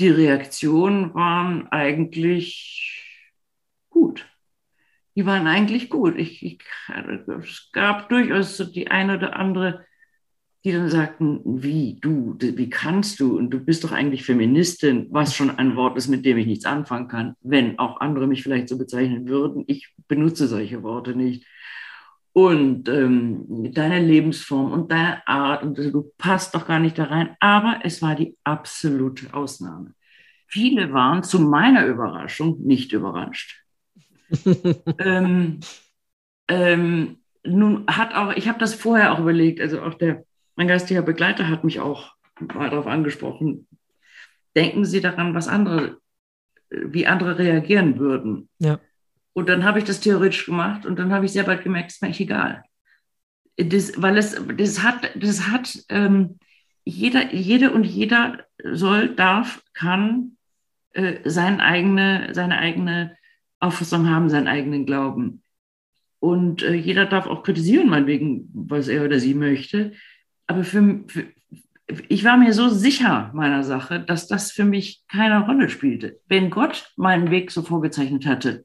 die 0.00 0.08
Reaktionen 0.08 1.14
waren 1.14 1.68
eigentlich 1.68 3.06
gut. 3.90 4.26
Die 5.14 5.26
waren 5.26 5.46
eigentlich 5.46 5.90
gut. 5.90 6.16
Ich, 6.16 6.42
ich, 6.42 6.60
es 7.38 7.68
gab 7.72 8.08
durchaus 8.08 8.56
die 8.72 8.90
eine 8.90 9.18
oder 9.18 9.36
andere, 9.36 9.84
die 10.64 10.72
dann 10.72 10.90
sagten, 10.90 11.40
wie 11.44 11.98
du, 12.00 12.36
wie 12.38 12.68
kannst 12.68 13.18
du 13.20 13.38
und 13.38 13.50
du 13.50 13.60
bist 13.60 13.82
doch 13.84 13.92
eigentlich 13.92 14.24
Feministin, 14.24 15.06
was 15.10 15.34
schon 15.34 15.50
ein 15.50 15.74
Wort 15.74 15.96
ist, 15.96 16.08
mit 16.08 16.24
dem 16.26 16.36
ich 16.36 16.46
nichts 16.46 16.66
anfangen 16.66 17.08
kann, 17.08 17.34
wenn 17.40 17.78
auch 17.78 18.00
andere 18.00 18.26
mich 18.26 18.42
vielleicht 18.42 18.68
so 18.68 18.76
bezeichnen 18.76 19.26
würden. 19.28 19.64
Ich 19.66 19.94
benutze 20.06 20.46
solche 20.46 20.82
Worte 20.82 21.14
nicht 21.14 21.46
und 22.32 22.88
ähm, 22.88 23.72
deine 23.72 24.00
Lebensform 24.00 24.72
und 24.72 24.92
deine 24.92 25.26
Art 25.26 25.62
und 25.62 25.78
du 25.78 26.12
passt 26.16 26.54
doch 26.54 26.66
gar 26.66 26.78
nicht 26.78 26.98
da 26.98 27.04
rein. 27.04 27.36
Aber 27.40 27.80
es 27.82 28.02
war 28.02 28.14
die 28.14 28.36
absolute 28.44 29.32
Ausnahme. 29.34 29.94
Viele 30.46 30.92
waren 30.92 31.22
zu 31.22 31.40
meiner 31.40 31.86
Überraschung 31.86 32.60
nicht 32.60 32.92
überrascht. 32.92 33.62
ähm, 34.98 35.60
ähm, 36.48 37.18
nun 37.44 37.86
hat 37.88 38.14
auch, 38.14 38.32
ich 38.34 38.48
habe 38.48 38.58
das 38.58 38.74
vorher 38.74 39.12
auch 39.12 39.20
überlegt, 39.20 39.60
also 39.60 39.82
auch 39.82 39.94
der, 39.94 40.24
mein 40.56 40.68
geistiger 40.68 41.02
Begleiter 41.02 41.48
hat 41.48 41.64
mich 41.64 41.80
auch 41.80 42.14
mal 42.40 42.70
darauf 42.70 42.86
angesprochen. 42.86 43.66
Denken 44.56 44.84
Sie 44.84 45.00
daran, 45.00 45.34
was 45.34 45.48
andere, 45.48 45.98
wie 46.70 47.06
andere 47.06 47.38
reagieren 47.38 47.98
würden. 47.98 48.48
Ja. 48.58 48.80
Und 49.32 49.48
dann 49.48 49.64
habe 49.64 49.78
ich 49.78 49.84
das 49.84 50.00
theoretisch 50.00 50.46
gemacht 50.46 50.86
und 50.86 50.98
dann 50.98 51.12
habe 51.12 51.24
ich 51.24 51.32
sehr 51.32 51.44
bald 51.44 51.62
gemerkt, 51.62 51.90
es 51.90 51.96
ist 51.96 52.02
mir 52.02 52.08
eigentlich 52.08 52.20
egal. 52.20 52.64
Das, 53.56 54.00
weil 54.00 54.16
es, 54.16 54.40
das 54.56 54.82
hat, 54.82 55.10
das 55.14 55.48
hat 55.48 55.78
ähm, 55.88 56.38
jeder, 56.84 57.32
jede 57.32 57.72
und 57.72 57.84
jeder 57.84 58.44
soll, 58.72 59.14
darf, 59.14 59.62
kann 59.74 60.36
äh, 60.92 61.18
seine, 61.24 61.62
eigene, 61.62 62.30
seine 62.32 62.58
eigene 62.58 63.16
Auffassung 63.60 64.08
haben, 64.08 64.28
seinen 64.28 64.48
eigenen 64.48 64.86
Glauben. 64.86 65.42
Und 66.18 66.62
äh, 66.62 66.74
jeder 66.74 67.06
darf 67.06 67.26
auch 67.26 67.42
kritisieren, 67.42 67.88
meinetwegen, 67.88 68.50
was 68.52 68.88
er 68.88 69.04
oder 69.04 69.20
sie 69.20 69.34
möchte. 69.34 69.92
Aber 70.50 70.64
für, 70.64 71.04
für, 71.06 71.28
ich 72.08 72.24
war 72.24 72.36
mir 72.36 72.52
so 72.54 72.68
sicher 72.70 73.30
meiner 73.34 73.62
Sache, 73.62 74.00
dass 74.00 74.26
das 74.26 74.50
für 74.50 74.64
mich 74.64 75.04
keine 75.06 75.46
Rolle 75.46 75.68
spielte. 75.68 76.18
Wenn 76.26 76.50
Gott 76.50 76.92
meinen 76.96 77.30
Weg 77.30 77.52
so 77.52 77.62
vorgezeichnet 77.62 78.26
hatte, 78.26 78.64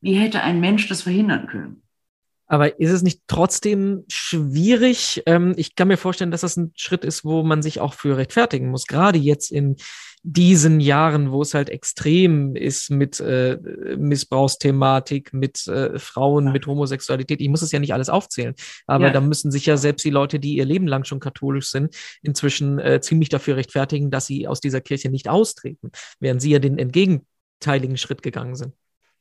wie 0.00 0.14
hätte 0.14 0.44
ein 0.44 0.60
Mensch 0.60 0.86
das 0.86 1.02
verhindern 1.02 1.48
können? 1.48 1.82
Aber 2.48 2.80
ist 2.80 2.90
es 2.90 3.02
nicht 3.02 3.22
trotzdem 3.26 4.04
schwierig? 4.08 5.22
Ähm, 5.26 5.52
ich 5.56 5.76
kann 5.76 5.88
mir 5.88 5.98
vorstellen, 5.98 6.30
dass 6.30 6.40
das 6.40 6.56
ein 6.56 6.72
Schritt 6.74 7.04
ist, 7.04 7.24
wo 7.24 7.42
man 7.42 7.62
sich 7.62 7.80
auch 7.80 7.94
für 7.94 8.16
rechtfertigen 8.16 8.70
muss. 8.70 8.86
Gerade 8.86 9.18
jetzt 9.18 9.52
in 9.52 9.76
diesen 10.22 10.80
Jahren, 10.80 11.30
wo 11.30 11.42
es 11.42 11.54
halt 11.54 11.70
extrem 11.70 12.56
ist 12.56 12.90
mit 12.90 13.20
äh, 13.20 13.58
Missbrauchsthematik, 13.96 15.32
mit 15.32 15.66
äh, 15.68 15.98
Frauen, 15.98 16.46
ja. 16.46 16.52
mit 16.52 16.66
Homosexualität. 16.66 17.40
Ich 17.40 17.48
muss 17.48 17.62
es 17.62 17.72
ja 17.72 17.78
nicht 17.78 17.94
alles 17.94 18.08
aufzählen, 18.08 18.54
aber 18.86 19.06
ja. 19.06 19.12
da 19.12 19.20
müssen 19.20 19.50
sich 19.50 19.66
ja 19.66 19.76
selbst 19.76 20.04
die 20.04 20.10
Leute, 20.10 20.40
die 20.40 20.56
ihr 20.56 20.64
Leben 20.64 20.86
lang 20.86 21.04
schon 21.04 21.20
katholisch 21.20 21.70
sind, 21.70 21.94
inzwischen 22.22 22.78
äh, 22.78 23.00
ziemlich 23.00 23.28
dafür 23.28 23.56
rechtfertigen, 23.56 24.10
dass 24.10 24.26
sie 24.26 24.48
aus 24.48 24.60
dieser 24.60 24.80
Kirche 24.80 25.10
nicht 25.10 25.28
austreten, 25.28 25.92
während 26.18 26.42
sie 26.42 26.50
ja 26.50 26.58
den 26.58 26.78
entgegenteiligen 26.78 27.96
Schritt 27.96 28.22
gegangen 28.22 28.56
sind. 28.56 28.74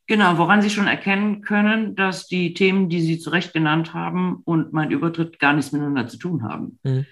Genau, 0.07 0.37
woran 0.37 0.61
Sie 0.61 0.69
schon 0.69 0.87
erkennen 0.87 1.41
können, 1.41 1.95
dass 1.95 2.27
die 2.27 2.53
Themen, 2.53 2.87
die 2.87 3.01
Sie 3.01 3.19
zu 3.19 3.29
Recht 3.29 3.53
genannt 3.53 3.93
haben 3.93 4.41
und 4.45 4.71
mein 4.71 4.89
Übertritt 4.89 5.37
gar 5.37 5.53
nichts 5.53 5.73
miteinander 5.73 6.07
zu 6.07 6.17
tun 6.17 6.43
haben. 6.43 6.79
Mhm. 6.83 7.05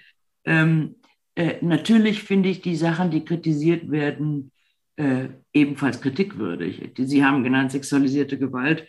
Ähm, 0.44 0.94
äh, 1.34 1.56
natürlich 1.60 2.22
finde 2.22 2.48
ich 2.48 2.62
die 2.62 2.76
Sachen, 2.76 3.10
die 3.10 3.24
kritisiert 3.24 3.90
werden, 3.90 4.50
äh, 4.96 5.28
ebenfalls 5.52 6.00
kritikwürdig. 6.00 6.92
Sie 6.96 7.22
haben 7.22 7.44
genannt 7.44 7.70
sexualisierte 7.70 8.38
Gewalt, 8.38 8.88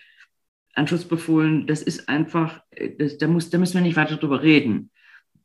Anschussbefohlen. 0.73 1.67
Das 1.67 1.81
ist 1.81 2.07
einfach, 2.07 2.61
äh, 2.71 2.91
das, 2.97 3.17
da, 3.17 3.27
muss, 3.27 3.49
da 3.49 3.57
müssen 3.57 3.73
wir 3.73 3.81
nicht 3.81 3.97
weiter 3.97 4.15
drüber 4.15 4.41
reden. 4.41 4.89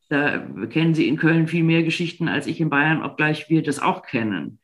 Da 0.09 0.39
kennen 0.71 0.95
Sie 0.95 1.09
in 1.09 1.17
Köln 1.17 1.49
viel 1.49 1.65
mehr 1.65 1.83
Geschichten 1.83 2.29
als 2.29 2.47
ich 2.47 2.61
in 2.61 2.71
Bayern, 2.71 3.03
obgleich 3.03 3.49
wir 3.49 3.63
das 3.63 3.81
auch 3.81 4.05
kennen. 4.05 4.61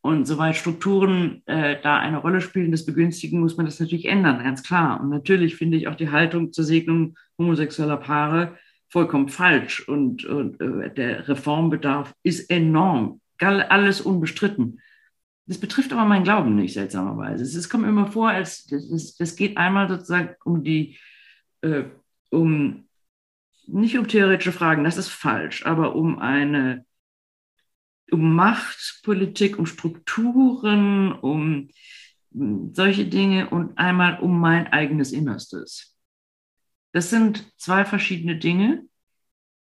Und 0.00 0.26
soweit 0.26 0.56
Strukturen 0.56 1.42
äh, 1.46 1.76
da 1.82 1.98
eine 1.98 2.18
Rolle 2.18 2.40
spielen, 2.40 2.70
das 2.70 2.86
begünstigen, 2.86 3.40
muss 3.40 3.56
man 3.56 3.66
das 3.66 3.80
natürlich 3.80 4.06
ändern, 4.06 4.42
ganz 4.44 4.62
klar. 4.62 5.00
Und 5.00 5.10
natürlich 5.10 5.56
finde 5.56 5.76
ich 5.76 5.88
auch 5.88 5.96
die 5.96 6.10
Haltung 6.10 6.52
zur 6.52 6.64
Segnung 6.64 7.16
homosexueller 7.36 7.96
Paare 7.96 8.56
vollkommen 8.88 9.28
falsch. 9.28 9.86
Und, 9.88 10.24
und 10.24 10.60
äh, 10.60 10.94
der 10.94 11.28
Reformbedarf 11.28 12.14
ist 12.22 12.48
enorm. 12.50 13.20
Alles 13.40 14.00
unbestritten. 14.00 14.80
Das 15.46 15.58
betrifft 15.58 15.92
aber 15.92 16.04
meinen 16.04 16.24
Glauben 16.24 16.54
nicht, 16.54 16.74
seltsamerweise. 16.74 17.42
Es 17.42 17.68
kommt 17.70 17.86
immer 17.86 18.06
vor, 18.06 18.28
als 18.28 18.66
das 18.66 19.36
geht 19.36 19.56
einmal 19.56 19.88
sozusagen 19.88 20.34
um 20.44 20.62
die, 20.62 20.98
äh, 21.62 21.84
um 22.30 22.84
nicht 23.66 23.98
um 23.98 24.08
theoretische 24.08 24.52
Fragen, 24.52 24.84
das 24.84 24.96
ist 24.96 25.08
falsch, 25.08 25.64
aber 25.66 25.94
um 25.94 26.18
eine 26.18 26.84
um 28.10 28.34
Macht, 28.34 29.00
Politik, 29.02 29.58
um 29.58 29.66
Strukturen, 29.66 31.12
um 31.12 31.68
hm, 32.32 32.72
solche 32.74 33.06
Dinge 33.06 33.50
und 33.50 33.76
einmal 33.78 34.20
um 34.20 34.40
mein 34.40 34.66
eigenes 34.68 35.12
Innerstes. 35.12 35.96
Das 36.92 37.10
sind 37.10 37.52
zwei 37.58 37.84
verschiedene 37.84 38.38
Dinge. 38.38 38.84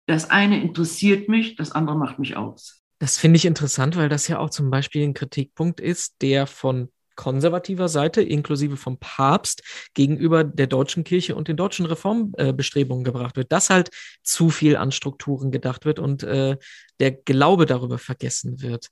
Das 0.06 0.30
eine 0.30 0.60
interessiert 0.60 1.28
mich, 1.28 1.56
das 1.56 1.72
andere 1.72 1.96
macht 1.96 2.18
mich 2.18 2.36
aus. 2.36 2.82
Das 2.98 3.16
finde 3.16 3.36
ich 3.36 3.44
interessant, 3.44 3.96
weil 3.96 4.08
das 4.08 4.28
ja 4.28 4.38
auch 4.38 4.50
zum 4.50 4.70
Beispiel 4.70 5.04
ein 5.04 5.14
Kritikpunkt 5.14 5.80
ist, 5.80 6.20
der 6.20 6.46
von 6.46 6.90
konservativer 7.20 7.88
Seite, 7.90 8.22
inklusive 8.22 8.78
vom 8.78 8.96
Papst, 8.98 9.62
gegenüber 9.92 10.42
der 10.42 10.66
deutschen 10.66 11.04
Kirche 11.04 11.34
und 11.34 11.48
den 11.48 11.56
deutschen 11.58 11.84
Reformbestrebungen 11.84 13.04
gebracht 13.04 13.36
wird, 13.36 13.52
dass 13.52 13.68
halt 13.68 13.90
zu 14.22 14.48
viel 14.48 14.74
an 14.74 14.90
Strukturen 14.90 15.50
gedacht 15.50 15.84
wird 15.84 15.98
und 15.98 16.22
äh, 16.22 16.56
der 16.98 17.10
Glaube 17.10 17.66
darüber 17.66 17.98
vergessen 17.98 18.62
wird. 18.62 18.88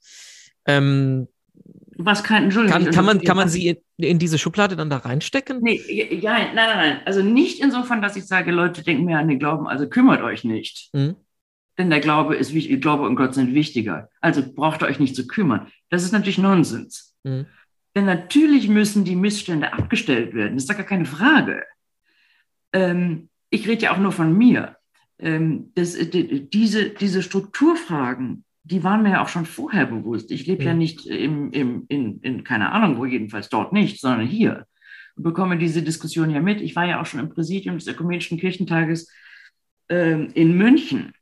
Ähm, 0.66 1.28
was 1.96 2.20
Entschuldigung. 2.30 2.84
Kann, 2.84 2.92
kann, 2.92 3.04
man, 3.06 3.22
kann 3.22 3.36
man 3.38 3.48
sie 3.48 3.68
in, 3.68 3.78
in, 3.96 4.18
diese 4.18 4.36
Schublade 4.36 4.76
dann 4.76 4.90
da 4.90 4.98
reinstecken? 4.98 5.60
Nee, 5.62 5.80
ja, 6.20 6.32
nein, 6.32 6.54
nein, 6.54 6.76
nein. 6.76 7.00
Also 7.06 7.22
nicht 7.22 7.60
insofern, 7.60 8.02
dass 8.02 8.14
ich 8.14 8.26
sage, 8.26 8.52
Leute 8.52 8.82
denken 8.82 9.06
mehr 9.06 9.20
an 9.20 9.28
den 9.28 9.38
Glauben, 9.38 9.66
also 9.66 9.88
kümmert 9.88 10.20
euch 10.20 10.44
nicht. 10.44 10.90
Mhm. 10.92 11.16
Denn 11.78 11.88
der 11.88 12.00
Glaube 12.00 12.36
ist 12.36 12.52
wichtig, 12.52 12.82
Glaube 12.82 13.04
und 13.04 13.16
Gott 13.16 13.32
sind 13.32 13.54
wichtiger. 13.54 14.10
Also 14.20 14.42
braucht 14.54 14.82
ihr 14.82 14.86
euch 14.86 15.00
nicht 15.00 15.16
zu 15.16 15.26
kümmern. 15.26 15.68
Das 15.88 16.04
ist 16.04 16.12
natürlich 16.12 16.36
Nonsens. 16.36 17.16
Mhm. 17.24 17.46
Denn 17.94 18.04
natürlich 18.04 18.68
müssen 18.68 19.04
die 19.04 19.16
Missstände 19.16 19.72
abgestellt 19.72 20.34
werden. 20.34 20.54
Das 20.54 20.64
ist 20.64 20.70
doch 20.70 20.76
gar 20.76 20.86
keine 20.86 21.06
Frage. 21.06 21.64
Ähm, 22.72 23.28
ich 23.50 23.66
rede 23.66 23.82
ja 23.82 23.92
auch 23.92 23.98
nur 23.98 24.12
von 24.12 24.36
mir. 24.36 24.76
Ähm, 25.18 25.72
das, 25.74 25.94
die, 25.94 26.48
diese, 26.48 26.90
diese 26.90 27.22
Strukturfragen, 27.22 28.44
die 28.62 28.84
waren 28.84 29.02
mir 29.02 29.12
ja 29.12 29.22
auch 29.22 29.28
schon 29.28 29.46
vorher 29.46 29.86
bewusst. 29.86 30.30
Ich 30.30 30.46
lebe 30.46 30.62
ja. 30.62 30.70
ja 30.70 30.74
mhm. 30.74 30.78
nicht 30.78 31.06
im, 31.06 31.50
im, 31.52 31.86
in, 31.88 32.20
in, 32.20 32.44
keine 32.44 32.72
Ahnung 32.72 32.98
wo, 32.98 33.04
jedenfalls 33.04 33.48
dort 33.48 33.72
nicht, 33.72 34.00
sondern 34.00 34.26
hier. 34.26 34.66
Und 35.16 35.22
bekomme 35.24 35.58
diese 35.58 35.82
Diskussion 35.82 36.30
ja 36.30 36.40
mit. 36.40 36.60
Ich 36.60 36.76
war 36.76 36.86
ja 36.86 37.00
auch 37.00 37.06
schon 37.06 37.20
im 37.20 37.30
Präsidium 37.30 37.78
des 37.78 37.88
Ökumenischen 37.88 38.38
Kirchentages 38.38 39.10
ähm, 39.88 40.28
in 40.34 40.56
München. 40.56 41.12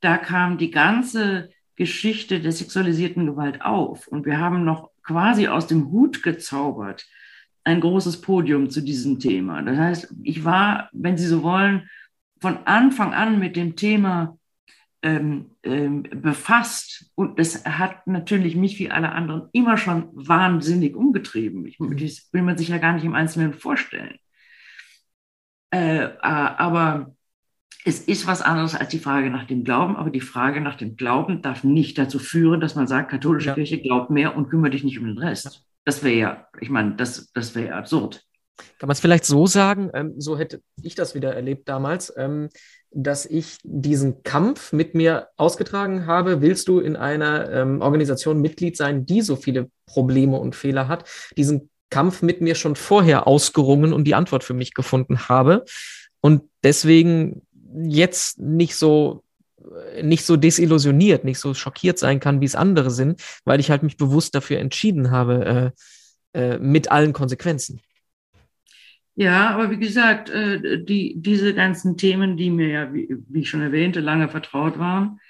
Da 0.00 0.18
kam 0.18 0.58
die 0.58 0.70
ganze 0.70 1.50
Geschichte 1.76 2.40
der 2.40 2.52
sexualisierten 2.52 3.26
Gewalt 3.26 3.62
auf. 3.62 4.06
Und 4.06 4.26
wir 4.26 4.38
haben 4.38 4.64
noch 4.64 4.89
quasi 5.10 5.48
aus 5.48 5.66
dem 5.66 5.90
Hut 5.90 6.22
gezaubert 6.22 7.04
ein 7.64 7.80
großes 7.80 8.20
Podium 8.20 8.70
zu 8.70 8.80
diesem 8.80 9.18
Thema. 9.18 9.60
Das 9.62 9.76
heißt, 9.76 10.14
ich 10.22 10.44
war, 10.44 10.88
wenn 10.92 11.18
Sie 11.18 11.26
so 11.26 11.42
wollen, 11.42 11.90
von 12.40 12.58
Anfang 12.64 13.12
an 13.12 13.40
mit 13.40 13.56
dem 13.56 13.74
Thema 13.74 14.38
ähm, 15.02 15.56
ähm, 15.64 16.04
befasst 16.04 17.10
und 17.16 17.40
das 17.40 17.64
hat 17.64 18.06
natürlich 18.06 18.54
mich 18.54 18.78
wie 18.78 18.90
alle 18.90 19.10
anderen 19.10 19.48
immer 19.52 19.76
schon 19.76 20.08
wahnsinnig 20.12 20.94
umgetrieben. 20.94 21.66
Ich, 21.66 21.76
das 21.78 22.32
will 22.32 22.42
man 22.42 22.56
sich 22.56 22.68
ja 22.68 22.78
gar 22.78 22.92
nicht 22.92 23.04
im 23.04 23.14
Einzelnen 23.14 23.52
vorstellen. 23.52 24.16
Äh, 25.72 26.04
äh 26.04 26.18
aber 26.20 27.16
es 27.84 28.00
ist 28.00 28.26
was 28.26 28.42
anderes 28.42 28.74
als 28.74 28.90
die 28.90 28.98
Frage 28.98 29.30
nach 29.30 29.46
dem 29.46 29.64
Glauben, 29.64 29.96
aber 29.96 30.10
die 30.10 30.20
Frage 30.20 30.60
nach 30.60 30.76
dem 30.76 30.96
Glauben 30.96 31.42
darf 31.42 31.64
nicht 31.64 31.96
dazu 31.98 32.18
führen, 32.18 32.60
dass 32.60 32.74
man 32.74 32.86
sagt, 32.86 33.10
katholische 33.10 33.48
ja. 33.48 33.54
Kirche 33.54 33.80
glaubt 33.80 34.10
mehr 34.10 34.36
und 34.36 34.50
kümmert 34.50 34.74
dich 34.74 34.84
nicht 34.84 34.98
um 34.98 35.06
den 35.06 35.18
Rest. 35.18 35.64
Das 35.84 36.02
wäre 36.02 36.16
ja, 36.16 36.46
ich 36.60 36.70
meine, 36.70 36.96
das, 36.96 37.30
das 37.32 37.54
wäre 37.54 37.68
ja 37.68 37.78
absurd. 37.78 38.22
Kann 38.78 38.88
man 38.88 38.92
es 38.92 39.00
vielleicht 39.00 39.24
so 39.24 39.46
sagen, 39.46 39.90
ähm, 39.94 40.14
so 40.18 40.38
hätte 40.38 40.60
ich 40.82 40.94
das 40.94 41.14
wieder 41.14 41.34
erlebt 41.34 41.68
damals, 41.68 42.12
ähm, 42.16 42.50
dass 42.90 43.24
ich 43.24 43.56
diesen 43.62 44.22
Kampf 44.22 44.72
mit 44.72 44.94
mir 44.94 45.28
ausgetragen 45.36 46.06
habe. 46.06 46.42
Willst 46.42 46.68
du 46.68 46.80
in 46.80 46.96
einer 46.96 47.50
ähm, 47.50 47.80
Organisation 47.80 48.40
Mitglied 48.40 48.76
sein, 48.76 49.06
die 49.06 49.22
so 49.22 49.36
viele 49.36 49.70
Probleme 49.86 50.38
und 50.38 50.54
Fehler 50.54 50.88
hat? 50.88 51.08
Diesen 51.36 51.70
Kampf 51.88 52.20
mit 52.20 52.40
mir 52.40 52.54
schon 52.54 52.76
vorher 52.76 53.26
ausgerungen 53.26 53.92
und 53.92 54.04
die 54.04 54.14
Antwort 54.14 54.44
für 54.44 54.54
mich 54.54 54.74
gefunden 54.74 55.28
habe. 55.28 55.64
Und 56.20 56.42
deswegen 56.62 57.42
jetzt 57.74 58.38
nicht 58.38 58.76
so 58.76 59.22
nicht 60.02 60.24
so 60.24 60.36
desillusioniert, 60.36 61.24
nicht 61.24 61.38
so 61.38 61.52
schockiert 61.54 61.98
sein 61.98 62.18
kann, 62.18 62.40
wie 62.40 62.46
es 62.46 62.54
andere 62.54 62.90
sind, 62.90 63.22
weil 63.44 63.60
ich 63.60 63.70
halt 63.70 63.82
mich 63.82 63.96
bewusst 63.96 64.34
dafür 64.34 64.58
entschieden 64.58 65.10
habe, 65.10 65.74
äh, 66.34 66.52
äh, 66.54 66.58
mit 66.58 66.90
allen 66.90 67.12
Konsequenzen. 67.12 67.80
Ja, 69.16 69.50
aber 69.50 69.70
wie 69.70 69.78
gesagt, 69.78 70.30
äh, 70.30 70.82
die, 70.82 71.14
diese 71.16 71.52
ganzen 71.54 71.96
Themen, 71.96 72.36
die 72.36 72.50
mir 72.50 72.68
ja, 72.68 72.94
wie, 72.94 73.14
wie 73.28 73.40
ich 73.40 73.50
schon 73.50 73.60
erwähnte, 73.60 74.00
lange 74.00 74.28
vertraut 74.28 74.78
waren, 74.78 75.20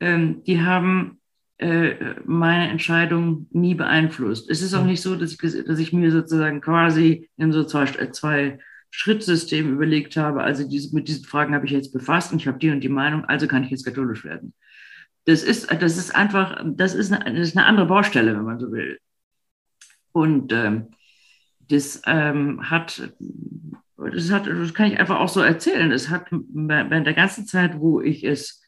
ähm, 0.00 0.44
die 0.44 0.60
haben 0.60 1.20
äh, 1.58 1.94
meine 2.24 2.68
Entscheidung 2.68 3.46
nie 3.50 3.74
beeinflusst. 3.74 4.50
Es 4.50 4.60
ist 4.60 4.74
auch 4.74 4.84
nicht 4.84 5.00
so, 5.00 5.16
dass 5.16 5.32
ich, 5.32 5.38
dass 5.38 5.78
ich 5.78 5.92
mir 5.92 6.10
sozusagen 6.10 6.60
quasi 6.60 7.30
in 7.36 7.52
so 7.52 7.64
zwei, 7.64 7.86
zwei 8.10 8.58
Schrittsystem 8.96 9.72
überlegt 9.72 10.16
habe, 10.16 10.44
also 10.44 10.62
diese, 10.68 10.94
mit 10.94 11.08
diesen 11.08 11.24
Fragen 11.24 11.52
habe 11.52 11.66
ich 11.66 11.72
jetzt 11.72 11.92
befasst 11.92 12.30
und 12.30 12.40
ich 12.40 12.46
habe 12.46 12.60
die 12.60 12.70
und 12.70 12.80
die 12.80 12.88
Meinung, 12.88 13.24
also 13.24 13.48
kann 13.48 13.64
ich 13.64 13.70
jetzt 13.70 13.84
katholisch 13.84 14.24
werden. 14.24 14.54
Das 15.24 15.42
ist, 15.42 15.68
das 15.68 15.98
ist 15.98 16.14
einfach, 16.14 16.62
das 16.64 16.94
ist 16.94 17.12
eine, 17.12 17.24
das 17.36 17.48
ist 17.48 17.56
eine 17.56 17.66
andere 17.66 17.86
Baustelle, 17.86 18.36
wenn 18.36 18.44
man 18.44 18.60
so 18.60 18.70
will. 18.70 19.00
Und 20.12 20.52
ähm, 20.52 20.92
das 21.58 22.02
ähm, 22.06 22.70
hat, 22.70 23.10
das 23.96 24.30
hat, 24.30 24.46
das 24.46 24.74
kann 24.74 24.92
ich 24.92 25.00
einfach 25.00 25.18
auch 25.18 25.28
so 25.28 25.40
erzählen. 25.40 25.90
Es 25.90 26.08
hat 26.08 26.26
während 26.30 27.04
der 27.04 27.14
ganzen 27.14 27.46
Zeit, 27.46 27.80
wo 27.80 28.00
ich 28.00 28.22
es, 28.22 28.62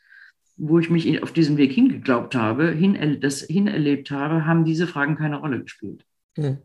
wo 0.56 0.80
ich 0.80 0.90
mich 0.90 1.22
auf 1.22 1.32
diesem 1.32 1.56
Weg 1.56 1.70
hingeglaubt 1.70 2.34
habe, 2.34 2.72
hin, 2.72 3.20
das 3.20 3.42
hinerlebt 3.42 4.10
habe, 4.10 4.44
haben 4.44 4.64
diese 4.64 4.88
Fragen 4.88 5.14
keine 5.14 5.36
Rolle 5.36 5.62
gespielt. 5.62 6.04
Mhm. 6.36 6.58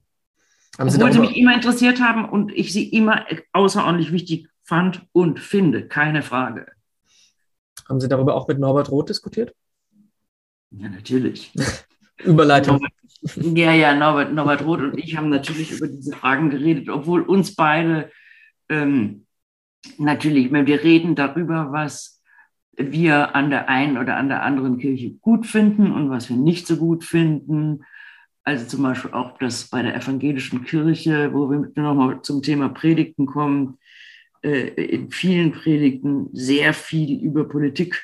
Haben 0.78 0.90
Obwohl 0.90 1.12
sie, 1.12 1.14
sie 1.14 1.20
mich 1.20 1.38
immer 1.38 1.54
interessiert 1.54 2.02
haben 2.02 2.28
und 2.28 2.52
ich 2.52 2.72
sie 2.72 2.90
immer 2.90 3.26
außerordentlich 3.52 4.12
wichtig 4.12 4.48
fand 4.64 5.06
und 5.12 5.40
finde, 5.40 5.88
keine 5.88 6.24
Frage. 6.24 6.68
Haben 7.90 8.00
Sie 8.00 8.08
darüber 8.08 8.36
auch 8.36 8.48
mit 8.48 8.58
Norbert 8.58 8.90
Roth 8.90 9.10
diskutiert? 9.10 9.54
Ja, 10.72 10.88
natürlich. 10.88 11.54
Überleitung. 12.24 12.80
Ja, 13.36 13.74
ja, 13.74 13.94
Norbert, 13.94 14.34
Norbert 14.34 14.66
Roth 14.66 14.80
und 14.80 14.98
ich 14.98 15.18
haben 15.18 15.30
natürlich 15.30 15.72
über 15.72 15.88
diese 15.88 16.16
Fragen 16.16 16.50
geredet, 16.50 16.90
obwohl 16.90 17.22
uns 17.22 17.54
beide 17.54 18.10
ähm, 18.70 19.26
natürlich, 19.98 20.52
wenn 20.52 20.66
wir 20.66 20.84
reden 20.84 21.16
darüber, 21.16 21.72
was 21.72 22.22
wir 22.78 23.36
an 23.36 23.50
der 23.50 23.70
einen 23.70 23.98
oder 23.98 24.16
an 24.16 24.30
der 24.30 24.44
anderen 24.44 24.78
Kirche 24.78 25.12
gut 25.12 25.46
finden 25.46 25.92
und 25.92 26.10
was 26.10 26.30
wir 26.30 26.38
nicht 26.38 26.66
so 26.66 26.78
gut 26.78 27.04
finden, 27.04 27.84
also 28.44 28.66
zum 28.66 28.84
Beispiel 28.84 29.12
auch 29.12 29.38
das 29.38 29.70
bei 29.70 29.82
der 29.82 29.96
evangelischen 29.96 30.64
Kirche, 30.64 31.32
wo 31.34 31.50
wir 31.50 31.72
nochmal 31.76 32.22
zum 32.22 32.42
Thema 32.42 32.70
Predigten 32.70 33.26
kommen, 33.26 33.78
äh, 34.44 34.68
in 34.68 35.12
vielen 35.12 35.52
Predigten 35.52 36.30
sehr 36.34 36.74
viel 36.74 37.22
über 37.22 37.48
Politik 37.48 38.04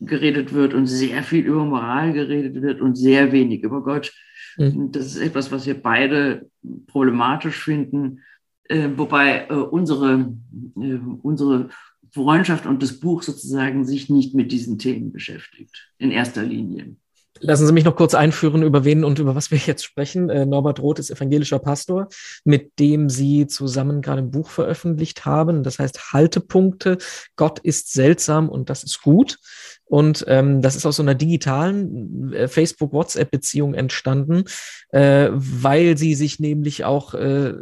geredet 0.00 0.52
wird 0.52 0.74
und 0.74 0.86
sehr 0.86 1.22
viel 1.22 1.44
über 1.44 1.64
Moral 1.64 2.12
geredet 2.12 2.60
wird 2.62 2.80
und 2.80 2.96
sehr 2.96 3.32
wenig 3.32 3.62
über 3.62 3.82
Gott. 3.82 4.12
Mhm. 4.56 4.92
Das 4.92 5.06
ist 5.06 5.18
etwas, 5.18 5.52
was 5.52 5.66
wir 5.66 5.80
beide 5.80 6.50
problematisch 6.86 7.62
finden, 7.62 8.20
äh, 8.68 8.88
wobei 8.96 9.46
äh, 9.48 9.54
unsere, 9.54 10.34
unsere 10.74 11.68
Freundschaft 12.12 12.66
und 12.66 12.82
das 12.82 13.00
Buch 13.00 13.22
sozusagen 13.22 13.84
sich 13.84 14.08
nicht 14.08 14.34
mit 14.34 14.52
diesen 14.52 14.78
Themen 14.78 15.12
beschäftigt, 15.12 15.92
in 15.98 16.10
erster 16.10 16.42
Linie. 16.42 16.96
Lassen 17.40 17.66
Sie 17.66 17.72
mich 17.72 17.84
noch 17.84 17.96
kurz 17.96 18.14
einführen, 18.14 18.62
über 18.62 18.84
wen 18.84 19.02
und 19.02 19.18
über 19.18 19.34
was 19.34 19.50
wir 19.50 19.58
jetzt 19.58 19.84
sprechen. 19.84 20.30
Äh, 20.30 20.46
Norbert 20.46 20.80
Roth 20.80 21.00
ist 21.00 21.10
evangelischer 21.10 21.58
Pastor, 21.58 22.08
mit 22.44 22.78
dem 22.78 23.10
Sie 23.10 23.48
zusammen 23.48 24.02
gerade 24.02 24.22
ein 24.22 24.30
Buch 24.30 24.48
veröffentlicht 24.48 25.24
haben. 25.24 25.64
Das 25.64 25.80
heißt 25.80 26.12
Haltepunkte. 26.12 26.98
Gott 27.34 27.58
ist 27.58 27.92
seltsam 27.92 28.48
und 28.48 28.70
das 28.70 28.84
ist 28.84 29.02
gut. 29.02 29.38
Und 29.84 30.24
ähm, 30.28 30.62
das 30.62 30.76
ist 30.76 30.86
aus 30.86 30.96
so 30.96 31.02
einer 31.02 31.16
digitalen 31.16 32.32
äh, 32.32 32.48
Facebook-WhatsApp-Beziehung 32.48 33.74
entstanden, 33.74 34.44
äh, 34.90 35.28
weil 35.32 35.98
Sie 35.98 36.14
sich 36.14 36.38
nämlich 36.38 36.84
auch 36.84 37.14
äh, 37.14 37.52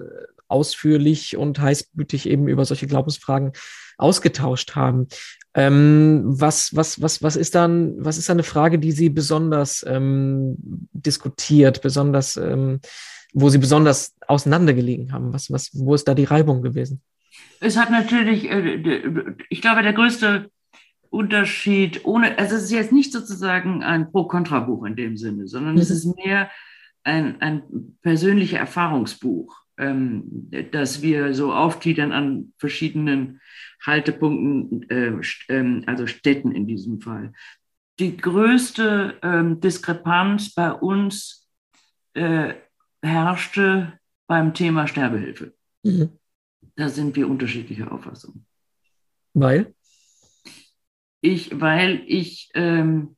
ausführlich 0.48 1.36
und 1.36 1.58
heißblütig 1.58 2.28
eben 2.28 2.46
über 2.46 2.66
solche 2.66 2.86
Glaubensfragen 2.86 3.52
ausgetauscht 3.96 4.74
haben. 4.74 5.08
Ähm, 5.54 6.22
was, 6.24 6.74
was, 6.74 7.00
was, 7.02 7.22
was 7.22 7.36
ist 7.36 7.54
dann, 7.54 7.94
was 7.98 8.16
ist 8.16 8.30
eine 8.30 8.42
Frage, 8.42 8.78
die 8.78 8.92
Sie 8.92 9.10
besonders 9.10 9.84
ähm, 9.86 10.56
diskutiert, 10.92 11.82
besonders, 11.82 12.36
ähm, 12.36 12.80
wo 13.34 13.50
Sie 13.50 13.58
besonders 13.58 14.14
auseinandergelegen 14.26 15.12
haben? 15.12 15.32
Was, 15.32 15.50
was, 15.50 15.70
wo 15.74 15.94
ist 15.94 16.08
da 16.08 16.14
die 16.14 16.24
Reibung 16.24 16.62
gewesen? 16.62 17.02
Es 17.60 17.76
hat 17.76 17.90
natürlich, 17.90 18.50
äh, 18.50 19.34
ich 19.50 19.60
glaube, 19.60 19.82
der 19.82 19.92
größte 19.92 20.50
Unterschied, 21.10 22.04
ohne, 22.04 22.38
also 22.38 22.56
es 22.56 22.64
ist 22.64 22.72
jetzt 22.72 22.92
nicht 22.92 23.12
sozusagen 23.12 23.82
ein 23.82 24.10
Pro-Kontra-Buch 24.10 24.86
in 24.86 24.96
dem 24.96 25.18
Sinne, 25.18 25.46
sondern 25.46 25.74
mhm. 25.74 25.80
es 25.80 25.90
ist 25.90 26.06
mehr 26.16 26.50
ein, 27.04 27.40
ein 27.42 27.62
persönlicher 28.00 28.58
Erfahrungsbuch, 28.58 29.61
ähm, 29.78 30.50
das 30.70 31.02
wir 31.02 31.34
so 31.34 31.52
aufgliedern 31.52 32.12
an 32.12 32.52
verschiedenen 32.58 33.40
Haltepunkten, 33.84 34.88
äh, 34.90 35.12
ähm, 35.48 35.84
also 35.86 36.06
Städten 36.06 36.52
in 36.52 36.66
diesem 36.66 37.00
Fall. 37.00 37.32
Die 37.98 38.16
größte 38.16 39.18
ähm, 39.22 39.60
Diskrepanz 39.60 40.54
bei 40.54 40.72
uns 40.72 41.48
äh, 42.14 42.54
herrschte 43.02 43.98
beim 44.26 44.54
Thema 44.54 44.86
Sterbehilfe. 44.86 45.54
Mhm. 45.82 46.18
Da 46.76 46.88
sind 46.88 47.16
wir 47.16 47.28
unterschiedlicher 47.28 47.92
Auffassung. 47.92 48.46
Weil? 49.34 49.74
Ich, 51.20 51.60
weil 51.60 52.02
ich 52.06 52.50
ähm, 52.54 53.16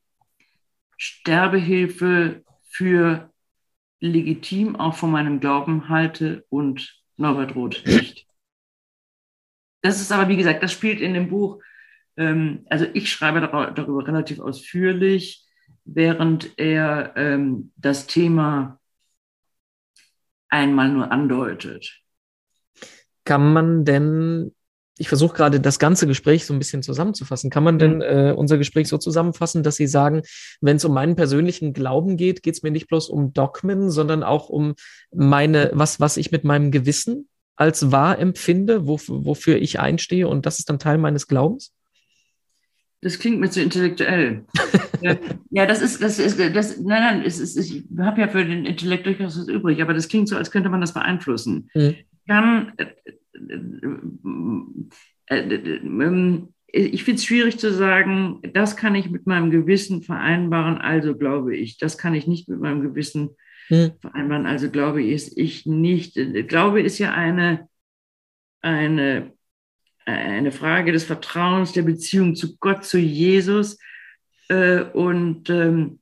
Sterbehilfe 0.97 2.43
für 2.65 3.31
legitim 4.05 4.77
auch 4.77 4.95
von 4.95 5.11
meinem 5.11 5.41
Glauben 5.41 5.89
halte 5.89 6.45
und 6.49 7.03
Norbert 7.17 7.55
Roth 7.55 7.83
nicht. 7.87 8.27
Das 9.83 10.01
ist 10.01 10.13
aber, 10.13 10.29
wie 10.29 10.37
gesagt, 10.37 10.63
das 10.63 10.73
spielt 10.73 11.01
in 11.01 11.15
dem 11.15 11.29
Buch, 11.29 11.63
ähm, 12.17 12.67
also 12.71 12.87
ich 12.95 13.11
schreibe 13.11 13.41
darüber 13.41 14.07
relativ 14.07 14.41
ausführlich, 14.41 15.45
während 15.85 16.59
er 16.59 17.13
ähm, 17.17 17.73
das 17.77 18.07
Thema 18.07 18.81
einmal 20.49 20.89
nur 20.89 21.11
andeutet. 21.11 22.01
Kann 23.25 23.53
man 23.53 23.85
denn, 23.85 24.55
ich 24.97 25.09
versuche 25.09 25.35
gerade 25.35 25.61
das 25.61 25.79
ganze 25.79 26.07
Gespräch 26.07 26.47
so 26.47 26.53
ein 26.53 26.59
bisschen 26.59 26.83
zusammenzufassen, 26.83 27.51
kann 27.51 27.65
man 27.65 27.79
denn 27.79 27.97
mhm. 27.97 28.03
äh, 28.03 28.33
unser 28.33 28.59
Gespräch 28.59 28.89
so 28.89 28.99
zusammenfassen, 28.99 29.63
dass 29.63 29.77
Sie 29.77 29.87
sagen, 29.87 30.23
wenn 30.61 30.77
es 30.77 30.85
um 30.85 30.95
meinen 30.95 31.17
persönlichen 31.17 31.73
Glauben 31.73 32.17
geht, 32.17 32.43
geht 32.43 32.55
es 32.55 32.63
mir 32.63 32.71
nicht 32.71 32.89
bloß 32.89 33.09
um 33.09 33.33
Dogmen, 33.33 33.91
sondern 33.91 34.23
auch 34.23 34.49
um 34.49 34.75
meine, 35.13 35.71
was, 35.75 35.99
was 36.01 36.17
ich 36.17 36.31
mit 36.31 36.45
meinem 36.45 36.71
Gewissen 36.71 37.29
als 37.57 37.93
wahr 37.93 38.19
empfinde, 38.19 38.87
wofür 38.87 39.57
ich 39.57 39.79
einstehe 39.81 40.29
und 40.29 40.47
das 40.47 40.59
ist 40.59 40.69
dann 40.69 40.79
Teil 40.79 40.99
meines 40.99 41.27
Glaubens? 41.29 41.73
Das 43.01 43.19
klingt 43.19 43.39
mir 43.39 43.51
zu 43.51 43.61
intellektuell. 43.61 44.45
ja, 45.51 45.67
das 45.67 45.83
ist, 45.83 46.03
das 46.03 46.19
ist, 46.19 46.39
das, 46.39 46.81
nein, 46.81 47.03
nein, 47.03 47.23
es 47.25 47.39
ist, 47.39 47.57
ich 47.59 47.85
habe 47.99 48.23
ja 48.23 48.29
für 48.29 48.45
den 48.45 48.65
Intellekt 48.65 49.07
durchaus 49.07 49.39
was 49.39 49.47
übrig, 49.47 49.83
aber 49.83 49.93
das 49.93 50.09
klingt 50.09 50.29
so, 50.29 50.37
als 50.37 50.51
könnte 50.51 50.71
man 50.71 50.81
das 50.81 50.95
beeinflussen. 50.95 51.69
Mhm. 51.75 51.97
Kann, 52.27 52.73
äh, 52.77 52.87
äh, 55.29 55.47
äh, 55.87 56.49
ich 56.73 57.05
finde 57.05 57.19
es 57.19 57.25
schwierig 57.25 57.59
zu 57.59 57.73
sagen, 57.73 58.41
das 58.53 58.77
kann 58.77 58.95
ich 58.95 59.11
mit 59.11 59.27
meinem 59.27 59.51
Gewissen 59.51 60.03
vereinbaren, 60.03 60.79
also 60.79 61.17
glaube 61.17 61.57
ich. 61.57 61.79
Das 61.79 61.99
kann 61.99 62.15
ich 62.15 62.27
nicht 62.27 62.49
mit 62.49 62.61
meinem 62.61 62.83
Gewissen 62.83 63.37
hm. 63.69 63.93
vereinbaren. 64.01 64.47
Also 64.47 64.71
Glaube 64.71 65.05
ist 65.05 65.37
ich 65.39 65.67
nicht. 65.67 66.15
Glaube 66.49 66.83
ist 66.83 66.99
ja 66.99 67.13
eine, 67.13 67.69
eine, 68.61 69.33
eine 70.05 70.53
Frage 70.53 70.93
des 70.93 71.05
Vertrauens, 71.05 71.73
der 71.73 71.83
Beziehung 71.83 72.35
zu 72.35 72.57
Gott, 72.59 72.85
zu 72.85 72.99
Jesus. 72.99 73.79
Äh, 74.49 74.83
und 74.83 75.49
ähm, 75.49 76.01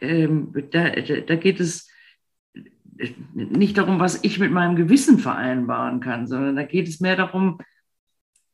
ähm, 0.00 0.52
da, 0.70 0.90
da 0.90 1.36
geht 1.36 1.60
es 1.60 1.90
nicht 3.34 3.78
darum, 3.78 4.00
was 4.00 4.22
ich 4.24 4.38
mit 4.38 4.52
meinem 4.52 4.76
Gewissen 4.76 5.18
vereinbaren 5.18 6.00
kann, 6.00 6.26
sondern 6.26 6.56
da 6.56 6.64
geht 6.64 6.88
es 6.88 7.00
mehr 7.00 7.16
darum, 7.16 7.58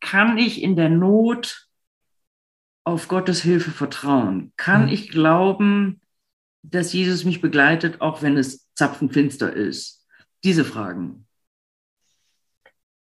kann 0.01 0.37
ich 0.37 0.63
in 0.63 0.77
der 0.77 0.91
Not 0.91 1.67
auf 2.85 3.09
Gottes 3.09 3.43
Hilfe 3.43 3.71
vertrauen? 3.71 4.53
Kann 4.57 4.89
ich 4.89 5.09
glauben, 5.09 6.01
dass 6.63 6.93
Jesus 6.93 7.25
mich 7.25 7.41
begleitet, 7.41 8.01
auch 8.01 8.23
wenn 8.23 8.37
es 8.37 8.69
zapfenfinster 8.75 9.53
ist? 9.53 10.07
Diese 10.45 10.65
Fragen. 10.65 11.27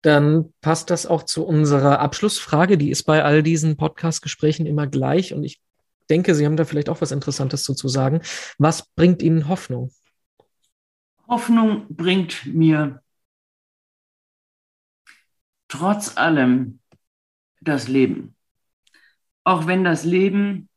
Dann 0.01 0.53
passt 0.61 0.89
das 0.89 1.05
auch 1.05 1.23
zu 1.23 1.45
unserer 1.45 1.99
Abschlussfrage. 1.99 2.77
Die 2.77 2.89
ist 2.89 3.03
bei 3.03 3.23
all 3.23 3.43
diesen 3.43 3.77
Podcast-Gesprächen 3.77 4.65
immer 4.65 4.87
gleich. 4.87 5.33
Und 5.33 5.43
ich 5.43 5.61
denke, 6.09 6.35
Sie 6.35 6.45
haben 6.45 6.57
da 6.57 6.65
vielleicht 6.65 6.89
auch 6.89 7.01
was 7.01 7.11
Interessantes 7.11 7.63
zu 7.63 7.87
sagen. 7.87 8.21
Was 8.57 8.85
bringt 8.95 9.21
Ihnen 9.21 9.47
Hoffnung? 9.47 9.91
Hoffnung 11.33 11.87
bringt 11.89 12.45
mir 12.45 13.01
trotz 15.67 16.15
allem 16.15 16.79
das 17.59 17.87
Leben. 17.87 18.35
auch 19.43 19.65
wenn 19.65 19.83
das 19.83 20.03
Leben 20.03 20.69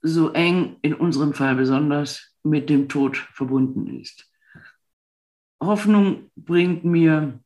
so 0.00 0.32
eng, 0.32 0.78
in 0.80 0.94
unserem 0.94 1.34
Fall 1.34 1.54
besonders, 1.56 2.34
mit 2.42 2.70
dem 2.70 2.88
Tod 2.88 3.18
verbunden 3.18 4.00
ist. 4.00 4.32
Hoffnung 5.60 6.30
bringt 6.34 6.82
mir 6.84 7.38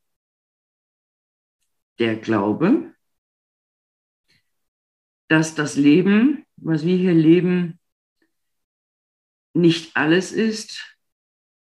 der 1.99 2.15
Glaube, 2.15 2.95
dass 5.27 5.53
das 5.53 5.75
Leben, 5.75 6.45
was 6.55 6.85
wir 6.85 6.95
hier 6.95 7.13
leben, 7.13 7.77
nicht 9.53 9.97
alles 9.97 10.31
ist 10.31 10.91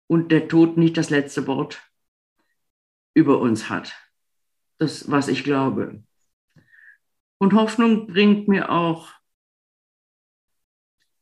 und 0.10 0.32
der 0.32 0.48
Tod 0.48 0.76
nicht 0.76 0.98
das 0.98 1.12
letzte 1.12 1.46
Wort 1.46 1.82
über 3.14 3.40
uns 3.40 3.70
hat. 3.70 3.94
Das, 4.80 5.12
was 5.12 5.28
ich 5.28 5.44
glaube. 5.44 6.04
Und 7.38 7.54
Hoffnung 7.54 8.08
bringt 8.08 8.48
mir 8.48 8.72
auch 8.72 9.10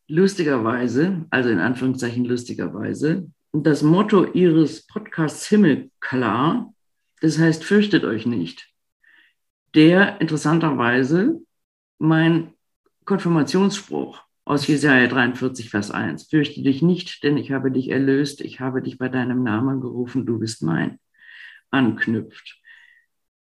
lustigerweise, 0.08 1.26
also 1.30 1.50
in 1.50 1.60
Anführungszeichen 1.60 2.24
lustigerweise, 2.24 3.30
das 3.52 3.84
Motto 3.84 4.24
Ihres 4.24 4.86
Podcasts 4.88 5.48
Himmelklar, 5.48 6.74
das 7.20 7.40
heißt, 7.40 7.64
fürchtet 7.64 8.06
euch 8.06 8.26
nicht, 8.26 8.70
der 9.76 10.22
interessanterweise 10.22 11.42
mein 11.98 12.54
Konfirmationsspruch 13.04 14.27
aus 14.48 14.66
Jesaja 14.66 15.08
43, 15.08 15.70
Vers 15.70 15.92
1, 15.92 16.30
fürchte 16.30 16.62
dich 16.62 16.82
nicht, 16.82 17.24
denn 17.24 17.38
ich 17.38 17.52
habe 17.52 17.72
dich 17.72 17.90
erlöst, 17.90 18.42
ich 18.42 18.60
habe 18.60 18.82
dich 18.82 18.98
bei 18.98 19.10
deinem 19.10 19.44
Namen 19.44 19.82
gerufen, 19.82 20.26
du 20.26 20.40
bist 20.40 20.64
mein, 20.64 21.00
anknüpft. 21.70 22.62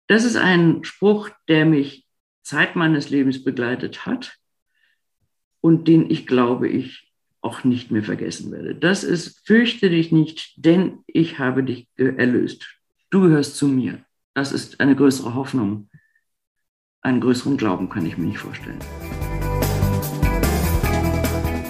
Das 0.08 0.26
ist 0.26 0.36
ein 0.36 0.84
Spruch, 0.84 1.30
der 1.48 1.66
mich 1.66 2.06
Zeit 2.42 2.76
meines 2.76 3.10
Lebens 3.10 3.44
begleitet 3.44 4.06
hat 4.06 4.38
und 5.62 5.88
den 5.88 6.10
ich 6.10 6.28
glaube 6.28 6.68
ich 6.68 7.12
auch 7.42 7.64
nicht 7.64 7.92
mehr 7.92 8.04
vergessen 8.04 8.52
werde. 8.52 8.76
Das 8.76 9.04
ist, 9.04 9.48
fürchte 9.48 9.90
dich 9.90 10.12
nicht, 10.12 10.54
denn 10.58 11.00
ich 11.08 11.40
habe 11.40 11.64
dich 11.64 11.88
erlöst. 11.96 12.68
Du 13.10 13.22
gehörst 13.22 13.56
zu 13.56 13.68
mir. 13.68 14.04
Das 14.34 14.52
ist 14.52 14.82
eine 14.82 14.96
größere 14.96 15.34
Hoffnung. 15.34 15.90
Einen 17.02 17.22
größeren 17.22 17.56
Glauben 17.56 17.88
kann 17.88 18.06
ich 18.06 18.18
mir 18.18 18.26
nicht 18.26 18.40
vorstellen. 18.40 18.80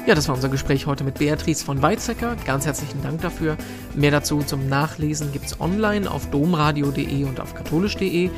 Ja, 0.09 0.15
das 0.15 0.27
war 0.27 0.33
unser 0.33 0.49
Gespräch 0.49 0.87
heute 0.87 1.03
mit 1.03 1.19
Beatrice 1.19 1.63
von 1.63 1.83
Weizsäcker. 1.83 2.35
Ganz 2.43 2.65
herzlichen 2.65 3.03
Dank 3.03 3.21
dafür. 3.21 3.57
Mehr 3.93 4.09
dazu 4.09 4.39
zum 4.39 4.67
Nachlesen 4.67 5.31
gibt 5.31 5.45
es 5.45 5.61
online 5.61 6.09
auf 6.09 6.31
domradio.de 6.31 7.25
und 7.25 7.39
auf 7.39 7.53
katholisch.de. 7.53 8.31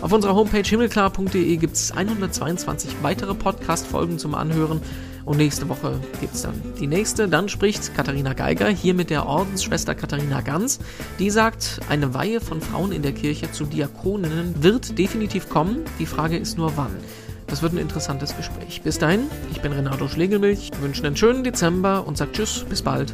Auf 0.00 0.10
unserer 0.10 0.34
Homepage 0.34 0.66
himmelklar.de 0.66 1.56
gibt 1.58 1.76
es 1.76 1.92
122 1.92 3.02
weitere 3.02 3.34
Podcast-Folgen 3.34 4.18
zum 4.18 4.34
Anhören. 4.34 4.80
Und 5.26 5.36
nächste 5.36 5.68
Woche 5.68 6.00
gibt 6.22 6.34
es 6.34 6.40
dann 6.40 6.54
die 6.80 6.86
nächste. 6.86 7.28
Dann 7.28 7.50
spricht 7.50 7.94
Katharina 7.94 8.32
Geiger 8.32 8.68
hier 8.68 8.94
mit 8.94 9.10
der 9.10 9.26
Ordensschwester 9.26 9.94
Katharina 9.94 10.40
Ganz. 10.40 10.78
Die 11.18 11.28
sagt, 11.28 11.80
eine 11.90 12.14
Weihe 12.14 12.40
von 12.40 12.62
Frauen 12.62 12.90
in 12.90 13.02
der 13.02 13.12
Kirche 13.12 13.52
zu 13.52 13.66
Diakoninnen 13.66 14.62
wird 14.62 14.98
definitiv 14.98 15.50
kommen. 15.50 15.80
Die 15.98 16.06
Frage 16.06 16.38
ist 16.38 16.56
nur 16.56 16.78
wann. 16.78 16.96
Das 17.48 17.62
wird 17.62 17.72
ein 17.72 17.78
interessantes 17.78 18.36
Gespräch. 18.36 18.82
Bis 18.82 18.98
dahin, 18.98 19.30
ich 19.50 19.60
bin 19.60 19.72
Renato 19.72 20.06
Schlegelmilch, 20.08 20.70
wünsche 20.80 21.06
einen 21.06 21.16
schönen 21.16 21.44
Dezember 21.44 22.06
und 22.06 22.16
sage 22.16 22.32
Tschüss, 22.32 22.64
bis 22.68 22.82
bald. 22.82 23.12